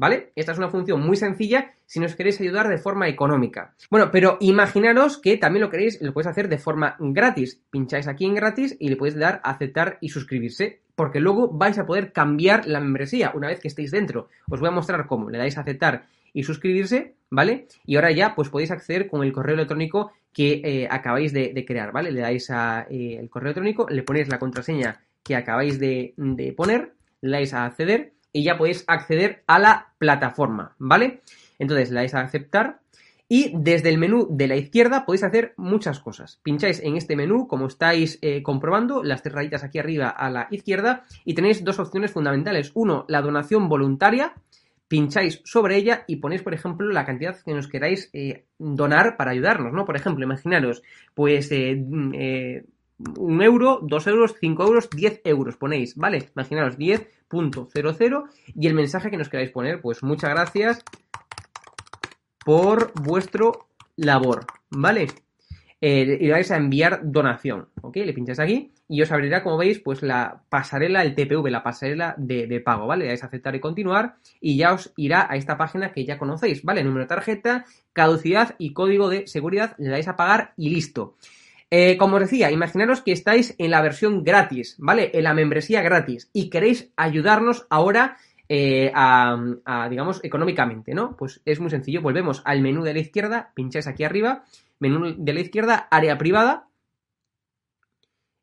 ¿vale? 0.00 0.32
Esta 0.34 0.52
es 0.52 0.58
una 0.58 0.70
función 0.70 1.02
muy 1.02 1.14
sencilla 1.14 1.74
si 1.84 2.00
nos 2.00 2.16
queréis 2.16 2.40
ayudar 2.40 2.68
de 2.68 2.78
forma 2.78 3.06
económica. 3.06 3.74
Bueno, 3.90 4.10
pero 4.10 4.38
imaginaros 4.40 5.18
que 5.18 5.36
también 5.36 5.60
lo 5.60 5.70
queréis, 5.70 6.00
lo 6.00 6.14
podéis 6.14 6.28
hacer 6.28 6.48
de 6.48 6.56
forma 6.56 6.96
gratis. 6.98 7.60
Pincháis 7.70 8.08
aquí 8.08 8.24
en 8.24 8.34
gratis 8.34 8.76
y 8.80 8.88
le 8.88 8.96
podéis 8.96 9.16
dar 9.16 9.42
a 9.44 9.50
aceptar 9.50 9.98
y 10.00 10.08
suscribirse, 10.08 10.80
porque 10.94 11.20
luego 11.20 11.50
vais 11.52 11.78
a 11.78 11.84
poder 11.84 12.12
cambiar 12.12 12.66
la 12.66 12.80
membresía 12.80 13.32
una 13.34 13.48
vez 13.48 13.60
que 13.60 13.68
estéis 13.68 13.90
dentro. 13.90 14.28
Os 14.48 14.58
voy 14.58 14.70
a 14.70 14.72
mostrar 14.72 15.06
cómo. 15.06 15.28
Le 15.28 15.36
dais 15.36 15.58
a 15.58 15.60
aceptar 15.60 16.06
y 16.32 16.44
suscribirse, 16.44 17.16
¿vale? 17.28 17.66
Y 17.84 17.96
ahora 17.96 18.10
ya 18.10 18.34
pues 18.34 18.48
podéis 18.48 18.70
acceder 18.70 19.06
con 19.06 19.22
el 19.22 19.32
correo 19.32 19.54
electrónico 19.54 20.12
que 20.32 20.62
eh, 20.64 20.88
acabáis 20.90 21.34
de, 21.34 21.62
crear, 21.66 21.92
¿vale? 21.92 22.10
Le 22.10 22.22
dais 22.22 22.48
a 22.50 22.86
eh, 22.88 23.18
el 23.20 23.28
correo 23.28 23.48
electrónico, 23.48 23.86
le 23.90 24.02
ponéis 24.02 24.28
la 24.28 24.38
contraseña 24.38 25.00
que 25.22 25.36
acabáis 25.36 25.78
de, 25.78 26.14
de 26.16 26.54
poner, 26.54 26.94
le 27.20 27.32
dais 27.32 27.52
a 27.52 27.66
acceder 27.66 28.12
y 28.32 28.44
ya 28.44 28.56
podéis 28.56 28.84
acceder 28.86 29.42
a 29.46 29.58
la 29.58 29.92
plataforma, 29.98 30.74
¿vale? 30.78 31.20
Entonces 31.58 31.90
le 31.90 32.00
dais 32.00 32.14
a 32.14 32.20
aceptar 32.20 32.80
y 33.32 33.52
desde 33.54 33.90
el 33.90 33.98
menú 33.98 34.26
de 34.28 34.48
la 34.48 34.56
izquierda 34.56 35.06
podéis 35.06 35.22
hacer 35.22 35.54
muchas 35.56 36.00
cosas. 36.00 36.40
Pincháis 36.42 36.80
en 36.82 36.96
este 36.96 37.14
menú, 37.14 37.46
como 37.46 37.68
estáis 37.68 38.18
eh, 38.22 38.42
comprobando, 38.42 39.04
las 39.04 39.22
tres 39.22 39.36
rayitas 39.36 39.62
aquí 39.62 39.78
arriba 39.78 40.08
a 40.08 40.30
la 40.30 40.48
izquierda 40.50 41.04
y 41.24 41.34
tenéis 41.34 41.62
dos 41.62 41.78
opciones 41.78 42.10
fundamentales. 42.10 42.72
Uno, 42.74 43.04
la 43.06 43.22
donación 43.22 43.68
voluntaria. 43.68 44.34
Pincháis 44.88 45.40
sobre 45.44 45.76
ella 45.76 46.02
y 46.08 46.16
ponéis, 46.16 46.42
por 46.42 46.52
ejemplo, 46.52 46.90
la 46.90 47.04
cantidad 47.04 47.38
que 47.40 47.54
nos 47.54 47.68
queráis 47.68 48.10
eh, 48.12 48.46
donar 48.58 49.16
para 49.16 49.30
ayudarnos, 49.30 49.72
¿no? 49.72 49.84
Por 49.84 49.94
ejemplo, 49.94 50.24
imaginaros, 50.24 50.82
pues 51.14 51.52
eh, 51.52 52.64
un 53.16 53.42
euro, 53.42 53.80
dos 53.82 54.06
euros, 54.06 54.34
cinco 54.38 54.64
euros, 54.64 54.90
diez 54.90 55.20
euros 55.24 55.56
ponéis, 55.56 55.96
¿vale? 55.96 56.30
Imaginaros 56.34 56.78
10.00 56.78 58.24
y 58.54 58.66
el 58.66 58.74
mensaje 58.74 59.10
que 59.10 59.16
nos 59.16 59.28
queráis 59.28 59.50
poner, 59.50 59.80
pues 59.80 60.02
muchas 60.02 60.30
gracias 60.30 60.84
por 62.44 62.92
vuestro 63.00 63.68
labor, 63.96 64.46
¿vale? 64.70 65.08
Eh, 65.82 66.18
y 66.20 66.26
le 66.26 66.32
vais 66.32 66.50
a 66.50 66.56
enviar 66.56 67.00
donación, 67.04 67.68
¿ok? 67.80 67.96
Le 67.96 68.12
pincháis 68.12 68.38
aquí 68.38 68.72
y 68.86 69.00
os 69.00 69.10
abrirá, 69.12 69.42
como 69.42 69.56
veis, 69.56 69.78
pues 69.78 70.02
la 70.02 70.42
pasarela, 70.50 71.02
el 71.02 71.14
TPV, 71.14 71.48
la 71.48 71.62
pasarela 71.62 72.14
de, 72.18 72.46
de 72.46 72.60
pago, 72.60 72.86
¿vale? 72.86 73.04
Le 73.04 73.08
dais 73.08 73.22
a 73.22 73.26
aceptar 73.26 73.54
y 73.54 73.60
continuar 73.60 74.16
y 74.40 74.56
ya 74.58 74.74
os 74.74 74.92
irá 74.96 75.26
a 75.30 75.36
esta 75.36 75.56
página 75.56 75.92
que 75.92 76.04
ya 76.04 76.18
conocéis, 76.18 76.62
¿vale? 76.64 76.84
Número 76.84 77.04
de 77.04 77.08
tarjeta, 77.08 77.64
caducidad 77.94 78.56
y 78.58 78.74
código 78.74 79.08
de 79.08 79.26
seguridad, 79.26 79.74
le 79.78 79.88
dais 79.88 80.08
a 80.08 80.16
pagar 80.16 80.52
y 80.58 80.68
listo. 80.68 81.16
Eh, 81.70 81.96
como 81.96 82.16
os 82.16 82.22
decía, 82.22 82.50
imaginaros 82.50 83.00
que 83.00 83.12
estáis 83.12 83.54
en 83.58 83.70
la 83.70 83.80
versión 83.80 84.24
gratis, 84.24 84.76
¿vale? 84.78 85.10
En 85.14 85.24
la 85.24 85.34
membresía 85.34 85.82
gratis 85.82 86.28
y 86.32 86.50
queréis 86.50 86.92
ayudarnos 86.96 87.66
ahora 87.70 88.16
eh, 88.48 88.90
a, 88.92 89.38
a, 89.64 89.88
digamos, 89.88 90.18
económicamente, 90.24 90.94
¿no? 90.94 91.16
Pues 91.16 91.40
es 91.44 91.60
muy 91.60 91.70
sencillo, 91.70 92.02
volvemos 92.02 92.42
al 92.44 92.60
menú 92.60 92.82
de 92.82 92.94
la 92.94 93.00
izquierda, 93.00 93.52
pincháis 93.54 93.86
aquí 93.86 94.02
arriba, 94.02 94.44
menú 94.80 95.14
de 95.16 95.32
la 95.32 95.40
izquierda, 95.40 95.86
área 95.90 96.18
privada, 96.18 96.70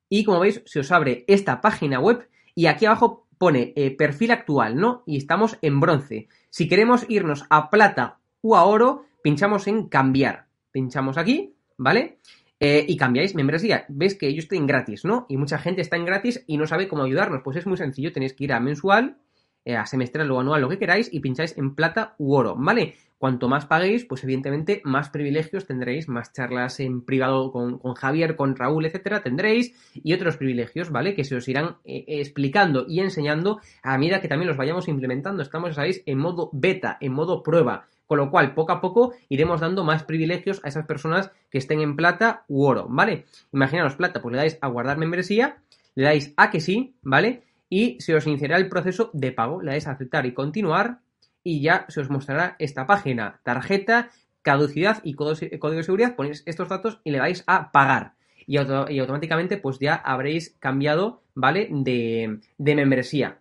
y 0.09 0.23
como 0.23 0.39
veis, 0.39 0.61
se 0.65 0.79
os 0.79 0.91
abre 0.91 1.25
esta 1.27 1.61
página 1.61 1.99
web 1.99 2.29
y 2.55 2.67
aquí 2.67 2.85
abajo 2.85 3.27
pone 3.37 3.73
eh, 3.75 3.91
perfil 3.91 4.31
actual, 4.31 4.77
¿no? 4.77 5.03
Y 5.05 5.17
estamos 5.17 5.57
en 5.61 5.79
bronce. 5.79 6.27
Si 6.49 6.67
queremos 6.67 7.05
irnos 7.09 7.45
a 7.49 7.69
plata 7.69 8.19
o 8.41 8.55
a 8.55 8.63
oro, 8.63 9.05
pinchamos 9.21 9.67
en 9.67 9.89
cambiar. 9.89 10.47
Pinchamos 10.71 11.17
aquí, 11.17 11.55
¿vale? 11.77 12.19
Eh, 12.59 12.85
y 12.87 12.97
cambiáis 12.97 13.35
membresía. 13.35 13.85
Ves 13.87 14.15
que 14.15 14.35
estoy 14.35 14.57
en 14.57 14.67
gratis, 14.67 15.05
¿no? 15.05 15.25
Y 15.29 15.37
mucha 15.37 15.59
gente 15.59 15.81
está 15.81 15.95
en 15.95 16.05
gratis 16.05 16.43
y 16.47 16.57
no 16.57 16.65
sabe 16.65 16.87
cómo 16.87 17.03
ayudarnos. 17.03 17.41
Pues 17.43 17.57
es 17.57 17.67
muy 17.67 17.77
sencillo, 17.77 18.11
tenéis 18.11 18.33
que 18.33 18.45
ir 18.45 18.53
a 18.53 18.59
mensual, 18.59 19.17
eh, 19.63 19.75
a 19.75 19.85
semestral 19.85 20.31
o 20.31 20.39
anual, 20.39 20.61
lo 20.61 20.69
que 20.69 20.79
queráis, 20.79 21.09
y 21.13 21.19
pincháis 21.19 21.57
en 21.57 21.75
plata 21.75 22.15
u 22.17 22.33
oro, 22.33 22.55
¿vale? 22.57 22.95
Cuanto 23.17 23.47
más 23.49 23.65
paguéis, 23.65 24.05
pues 24.05 24.23
evidentemente 24.23 24.81
más 24.85 25.09
privilegios 25.09 25.65
tendréis, 25.65 26.07
más 26.07 26.33
charlas 26.33 26.79
en 26.79 27.01
privado 27.01 27.51
con, 27.51 27.79
con 27.79 27.95
Javier, 27.95 28.35
con 28.35 28.55
Raúl, 28.55 28.85
etcétera, 28.85 29.21
tendréis, 29.21 29.73
y 29.93 30.13
otros 30.13 30.37
privilegios, 30.37 30.91
¿vale? 30.91 31.15
Que 31.15 31.23
se 31.23 31.35
os 31.35 31.47
irán 31.47 31.77
eh, 31.83 32.05
explicando 32.07 32.85
y 32.87 32.99
enseñando 32.99 33.59
a 33.83 33.97
medida 33.97 34.21
que 34.21 34.27
también 34.27 34.47
los 34.47 34.57
vayamos 34.57 34.87
implementando. 34.87 35.43
Estamos, 35.43 35.75
sabéis, 35.75 36.01
en 36.05 36.17
modo 36.19 36.49
beta, 36.53 36.97
en 37.01 37.13
modo 37.13 37.43
prueba. 37.43 37.87
Con 38.07 38.17
lo 38.17 38.31
cual, 38.31 38.53
poco 38.53 38.71
a 38.71 38.81
poco 38.81 39.13
iremos 39.29 39.59
dando 39.61 39.83
más 39.83 40.03
privilegios 40.03 40.61
a 40.63 40.69
esas 40.69 40.85
personas 40.85 41.31
que 41.51 41.57
estén 41.59 41.81
en 41.81 41.95
plata 41.95 42.45
u 42.47 42.63
oro, 42.65 42.87
¿vale? 42.89 43.25
Imaginaros 43.53 43.95
plata, 43.95 44.21
pues 44.21 44.31
le 44.31 44.37
dais 44.39 44.57
a 44.61 44.67
guardar 44.67 44.97
membresía, 44.97 45.57
le 45.93 46.05
dais 46.05 46.33
a 46.37 46.49
que 46.49 46.59
sí, 46.61 46.95
¿vale? 47.01 47.43
Y 47.69 47.97
se 47.99 48.15
os 48.15 48.25
iniciará 48.25 48.55
el 48.57 48.69
proceso 48.69 49.09
de 49.13 49.31
pago. 49.33 49.61
Le 49.61 49.71
dais 49.71 49.87
a 49.87 49.91
aceptar 49.91 50.25
y 50.25 50.33
continuar 50.33 50.99
y 51.43 51.61
ya 51.61 51.85
se 51.89 51.99
os 51.99 52.09
mostrará 52.09 52.55
esta 52.59 52.87
página. 52.87 53.41
Tarjeta, 53.43 54.09
caducidad 54.41 55.01
y 55.03 55.13
código 55.15 55.69
de 55.71 55.83
seguridad. 55.83 56.15
Ponéis 56.15 56.43
estos 56.45 56.69
datos 56.69 57.01
y 57.03 57.11
le 57.11 57.17
dais 57.17 57.43
a 57.45 57.71
pagar. 57.73 58.13
y, 58.45 58.55
auto- 58.55 58.89
y 58.89 58.99
automáticamente 58.99 59.57
pues 59.57 59.79
ya 59.79 59.95
habréis 59.95 60.55
cambiado, 60.59 61.23
¿vale? 61.35 61.67
De, 61.69 62.39
de 62.57 62.75
membresía. 62.75 63.39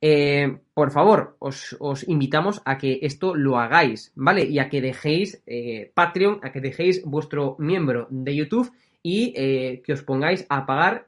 Eh, 0.00 0.58
por 0.74 0.90
favor, 0.92 1.36
os, 1.40 1.76
os 1.80 2.06
invitamos 2.08 2.62
a 2.64 2.78
que 2.78 3.00
esto 3.02 3.34
lo 3.34 3.58
hagáis, 3.58 4.12
¿vale? 4.14 4.44
Y 4.44 4.58
a 4.58 4.68
que 4.68 4.80
dejéis 4.80 5.42
eh, 5.46 5.90
Patreon, 5.92 6.40
a 6.42 6.52
que 6.52 6.60
dejéis 6.60 7.02
vuestro 7.04 7.56
miembro 7.58 8.06
de 8.10 8.36
YouTube 8.36 8.70
y 9.02 9.32
eh, 9.36 9.82
que 9.84 9.92
os 9.92 10.02
pongáis 10.02 10.46
a 10.48 10.66
pagar, 10.66 11.06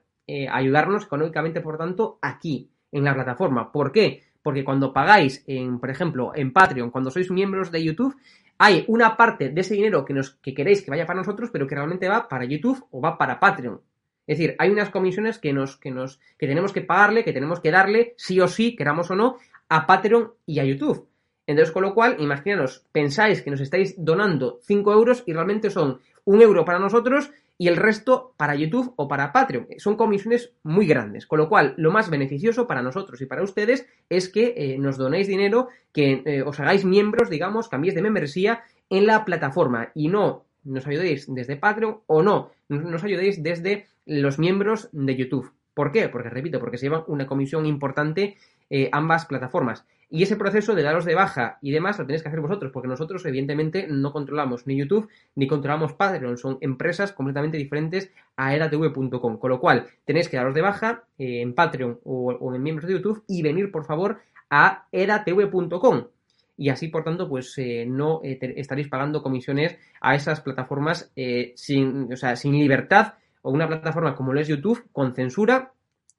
ayudarnos 0.52 1.06
económicamente, 1.06 1.60
por 1.60 1.76
tanto, 1.76 2.20
aquí, 2.22 2.70
en 2.92 3.02
la 3.02 3.14
plataforma. 3.14 3.72
¿Por 3.72 3.90
qué? 3.90 4.22
Porque 4.42 4.62
cuando 4.62 4.92
pagáis, 4.92 5.42
en, 5.48 5.80
por 5.80 5.90
ejemplo, 5.90 6.30
en 6.36 6.52
Patreon, 6.52 6.90
cuando 6.90 7.10
sois 7.10 7.32
miembros 7.32 7.72
de 7.72 7.82
YouTube, 7.82 8.16
hay 8.58 8.84
una 8.88 9.16
parte 9.16 9.48
de 9.48 9.60
ese 9.60 9.74
dinero 9.74 10.04
que, 10.04 10.14
nos, 10.14 10.30
que 10.36 10.54
queréis 10.54 10.82
que 10.82 10.90
vaya 10.90 11.06
para 11.06 11.18
nosotros, 11.18 11.50
pero 11.50 11.66
que 11.66 11.74
realmente 11.74 12.08
va 12.08 12.28
para 12.28 12.44
YouTube 12.44 12.86
o 12.90 13.00
va 13.00 13.18
para 13.18 13.40
Patreon. 13.40 13.80
Es 14.30 14.38
decir, 14.38 14.54
hay 14.60 14.70
unas 14.70 14.90
comisiones 14.90 15.40
que 15.40 15.52
nos, 15.52 15.76
que 15.76 15.90
nos, 15.90 16.20
que 16.38 16.46
tenemos 16.46 16.72
que 16.72 16.82
pagarle, 16.82 17.24
que 17.24 17.32
tenemos 17.32 17.58
que 17.58 17.72
darle, 17.72 18.14
sí 18.16 18.38
o 18.38 18.46
sí, 18.46 18.76
queramos 18.76 19.10
o 19.10 19.16
no, 19.16 19.38
a 19.68 19.88
Patreon 19.88 20.30
y 20.46 20.60
a 20.60 20.64
YouTube. 20.64 21.08
Entonces, 21.48 21.72
con 21.72 21.82
lo 21.82 21.94
cual, 21.94 22.14
imaginaros, 22.20 22.86
pensáis 22.92 23.42
que 23.42 23.50
nos 23.50 23.60
estáis 23.60 23.96
donando 23.98 24.60
5 24.62 24.92
euros 24.92 25.24
y 25.26 25.32
realmente 25.32 25.68
son 25.68 25.98
un 26.24 26.42
euro 26.42 26.64
para 26.64 26.78
nosotros 26.78 27.32
y 27.58 27.66
el 27.66 27.76
resto 27.76 28.32
para 28.36 28.54
YouTube 28.54 28.94
o 28.94 29.08
para 29.08 29.32
Patreon. 29.32 29.66
Son 29.78 29.96
comisiones 29.96 30.52
muy 30.62 30.86
grandes, 30.86 31.26
con 31.26 31.40
lo 31.40 31.48
cual 31.48 31.74
lo 31.76 31.90
más 31.90 32.08
beneficioso 32.08 32.68
para 32.68 32.82
nosotros 32.82 33.20
y 33.20 33.26
para 33.26 33.42
ustedes 33.42 33.88
es 34.08 34.28
que 34.28 34.54
eh, 34.56 34.78
nos 34.78 34.96
donéis 34.96 35.26
dinero, 35.26 35.70
que 35.92 36.22
eh, 36.24 36.42
os 36.42 36.60
hagáis 36.60 36.84
miembros, 36.84 37.30
digamos, 37.30 37.68
cambiéis 37.68 37.96
de 37.96 38.02
membresía 38.02 38.62
en 38.90 39.06
la 39.06 39.24
plataforma 39.24 39.90
y 39.92 40.06
no 40.06 40.44
nos 40.62 40.86
ayudéis 40.86 41.26
desde 41.34 41.56
Patreon 41.56 42.02
o 42.06 42.22
no 42.22 42.52
nos 42.70 43.04
ayudéis 43.04 43.42
desde 43.42 43.86
los 44.10 44.40
miembros 44.40 44.88
de 44.90 45.14
YouTube. 45.14 45.52
¿Por 45.72 45.92
qué? 45.92 46.08
Porque, 46.08 46.28
repito, 46.28 46.58
porque 46.58 46.78
se 46.78 46.86
llevan 46.86 47.04
una 47.06 47.28
comisión 47.28 47.64
importante 47.64 48.36
eh, 48.68 48.88
ambas 48.92 49.24
plataformas. 49.24 49.86
Y 50.08 50.24
ese 50.24 50.34
proceso 50.34 50.74
de 50.74 50.82
daros 50.82 51.04
de 51.04 51.14
baja 51.14 51.58
y 51.62 51.70
demás 51.70 51.96
lo 51.96 52.06
tenéis 52.06 52.22
que 52.22 52.28
hacer 52.28 52.40
vosotros, 52.40 52.72
porque 52.72 52.88
nosotros, 52.88 53.24
evidentemente, 53.24 53.86
no 53.88 54.12
controlamos 54.12 54.66
ni 54.66 54.76
YouTube 54.76 55.08
ni 55.36 55.46
controlamos 55.46 55.92
Patreon. 55.92 56.38
Son 56.38 56.58
empresas 56.60 57.12
completamente 57.12 57.56
diferentes 57.56 58.10
a 58.36 58.52
edatv.com. 58.52 59.38
Con 59.38 59.50
lo 59.50 59.60
cual, 59.60 59.86
tenéis 60.04 60.28
que 60.28 60.36
daros 60.36 60.54
de 60.54 60.60
baja 60.60 61.04
eh, 61.16 61.42
en 61.42 61.54
Patreon 61.54 62.00
o, 62.02 62.52
en 62.52 62.62
miembros 62.64 62.88
de 62.88 62.94
YouTube 62.94 63.22
y 63.28 63.42
venir, 63.42 63.70
por 63.70 63.84
favor, 63.84 64.18
a 64.50 64.88
edatv.com. 64.90 66.06
Y 66.56 66.68
así, 66.70 66.88
por 66.88 67.04
tanto, 67.04 67.28
pues 67.28 67.56
eh, 67.58 67.86
no 67.86 68.22
estaréis 68.24 68.88
pagando 68.88 69.22
comisiones 69.22 69.78
a 70.00 70.16
esas 70.16 70.40
plataformas 70.40 71.12
sin, 71.54 72.12
o 72.12 72.16
sea, 72.16 72.34
sin 72.34 72.52
libertad 72.54 73.14
o 73.42 73.50
una 73.50 73.68
plataforma 73.68 74.14
como 74.14 74.32
lo 74.32 74.40
es 74.40 74.48
YouTube 74.48 74.84
con 74.92 75.14
censura 75.14 75.72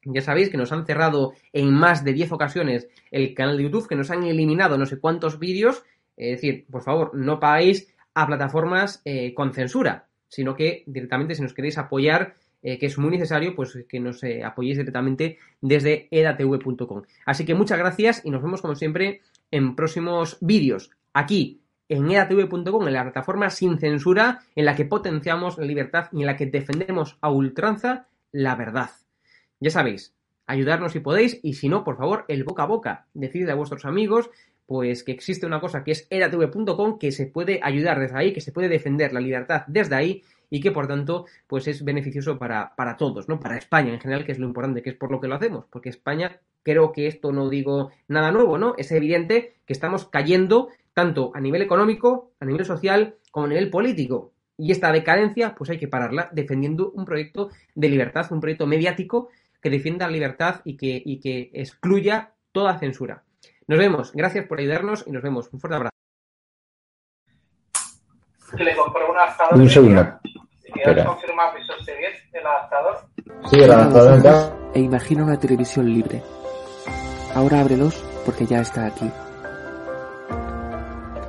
ya 0.04 0.22
sabéis 0.22 0.50
que 0.50 0.58
nos 0.58 0.72
han 0.72 0.86
cerrado 0.86 1.34
en 1.54 1.72
más 1.74 2.04
de 2.04 2.14
10 2.14 2.32
ocasiones 2.32 2.88
el 3.12 3.34
canal 3.34 3.58
de 3.58 3.64
YouTube, 3.64 3.88
que 3.88 3.96
nos 3.96 4.10
han 4.10 4.24
eliminado 4.24 4.78
no 4.78 4.86
sé 4.86 5.00
cuántos 5.00 5.38
vídeos. 5.38 5.84
Es 6.18 6.42
decir, 6.42 6.66
por 6.70 6.82
favor, 6.82 7.12
no 7.14 7.40
paguéis 7.40 7.94
a 8.14 8.26
plataformas 8.28 9.02
eh, 9.06 9.34
con 9.34 9.54
censura, 9.54 10.08
sino 10.28 10.56
que 10.56 10.84
directamente 10.88 11.36
si 11.36 11.42
nos 11.42 11.54
queréis 11.54 11.78
apoyar, 11.78 12.36
eh, 12.64 12.78
que 12.78 12.88
es 12.88 12.98
muy 12.98 13.12
necesario, 13.12 13.56
pues 13.56 13.78
que 13.88 14.00
nos 14.00 14.24
eh, 14.24 14.44
apoyéis 14.44 14.78
directamente 14.78 15.38
desde 15.62 16.08
edatv.com. 16.12 17.04
Así 17.26 17.46
que 17.46 17.56
muchas 17.56 17.78
gracias 17.78 18.22
y 18.26 18.32
nos 18.32 18.42
vemos 18.42 18.62
como 18.62 18.76
siempre 18.76 19.22
en 19.52 19.76
próximos 19.76 20.38
vídeos 20.42 20.92
aquí 21.14 21.61
en 21.92 22.10
edatv.com, 22.10 22.88
en 22.88 22.94
la 22.94 23.04
plataforma 23.04 23.50
sin 23.50 23.78
censura, 23.78 24.40
en 24.56 24.66
la 24.66 24.76
que 24.76 24.86
potenciamos 24.86 25.58
la 25.58 25.66
libertad 25.66 26.08
y 26.14 26.22
en 26.22 26.26
la 26.26 26.38
que 26.38 26.46
defendemos 26.46 27.18
a 27.20 27.30
ultranza 27.30 28.08
la 28.32 28.56
verdad. 28.56 28.92
Ya 29.60 29.72
sabéis, 29.72 30.14
ayudarnos 30.48 30.94
si 30.94 31.02
podéis 31.02 31.40
y 31.44 31.54
si 31.54 31.68
no, 31.68 31.84
por 31.84 31.98
favor, 31.98 32.24
el 32.30 32.46
boca 32.46 32.64
a 32.64 32.68
boca. 32.68 33.08
Decidle 33.14 33.52
a 33.52 33.56
vuestros 33.56 33.84
amigos 33.86 34.30
pues 34.66 35.04
que 35.04 35.12
existe 35.12 35.46
una 35.46 35.60
cosa 35.60 35.84
que 35.84 35.92
es 35.92 36.08
edatv.com 36.10 36.98
que 36.98 37.12
se 37.12 37.26
puede 37.26 37.60
ayudar 37.62 38.00
desde 38.00 38.18
ahí, 38.18 38.32
que 38.32 38.40
se 38.40 38.54
puede 38.54 38.70
defender 38.70 39.12
la 39.12 39.20
libertad 39.20 39.64
desde 39.68 39.96
ahí 39.96 40.24
y 40.50 40.62
que 40.62 40.72
por 40.72 40.88
tanto 40.88 41.26
pues 41.46 41.68
es 41.68 41.84
beneficioso 41.84 42.40
para, 42.40 42.74
para 42.78 42.96
todos, 42.96 43.28
¿no? 43.28 43.38
Para 43.38 43.58
España 43.58 43.94
en 43.94 44.00
general, 44.00 44.24
que 44.24 44.32
es 44.32 44.40
lo 44.40 44.48
importante, 44.48 44.82
que 44.82 44.92
es 44.92 44.96
por 44.96 45.12
lo 45.12 45.20
que 45.20 45.28
lo 45.28 45.36
hacemos, 45.36 45.66
porque 45.70 45.90
España, 45.90 46.40
creo 46.64 46.94
que 46.94 47.08
esto 47.08 47.34
no 47.34 47.50
digo 47.50 47.92
nada 48.08 48.32
nuevo, 48.32 48.58
¿no? 48.58 48.76
Es 48.78 48.94
evidente 48.94 49.56
que 49.66 49.74
estamos 49.74 50.06
cayendo 50.06 50.70
tanto 50.94 51.32
a 51.34 51.40
nivel 51.40 51.62
económico, 51.62 52.32
a 52.40 52.46
nivel 52.46 52.66
social, 52.66 53.16
como 53.32 53.46
a 53.46 53.50
nivel 53.50 53.70
político. 53.70 54.34
Y 54.58 54.72
esta 54.72 54.92
decadencia, 54.92 55.56
pues 55.56 55.70
hay 55.70 55.80
que 55.80 55.88
pararla 55.88 56.30
defendiendo 56.32 56.92
un 56.92 57.06
proyecto 57.06 57.50
de 57.74 57.90
libertad, 57.90 58.32
un 58.32 58.40
proyecto 58.40 58.68
mediático 58.68 59.30
que 59.62 59.70
defienda 59.70 60.06
la 60.06 60.14
libertad 60.14 60.62
y 60.66 60.78
que, 60.78 61.02
y 61.04 61.20
que 61.20 61.50
excluya 61.54 62.34
toda 62.52 62.78
censura. 62.78 63.24
Nos 63.68 63.80
vemos, 63.80 64.12
gracias 64.14 64.46
por 64.48 64.60
ayudarnos 64.60 65.06
y 65.08 65.12
nos 65.12 65.24
vemos. 65.24 65.50
Un 65.54 65.60
fuerte 65.60 65.76
abrazo. 65.78 65.96
Que 68.58 68.64
le 68.64 68.76
compré 68.76 69.06
un 69.06 69.18
adaptador. 69.18 69.56
Un 69.56 69.64
de 69.64 69.70
segundo. 69.70 70.20
quieres 70.74 71.06
confirmar 71.06 71.54
el 72.34 72.46
adaptador. 72.46 72.98
Sí, 73.50 73.60
el 73.60 73.72
adaptador 73.72 74.62
e 74.74 74.80
imagina 74.80 75.24
una 75.24 75.40
televisión 75.40 75.92
libre. 75.92 76.22
Ahora 77.34 77.62
ábrelos 77.62 78.04
porque 78.26 78.46
ya 78.46 78.60
está 78.60 78.86
aquí. 78.86 79.10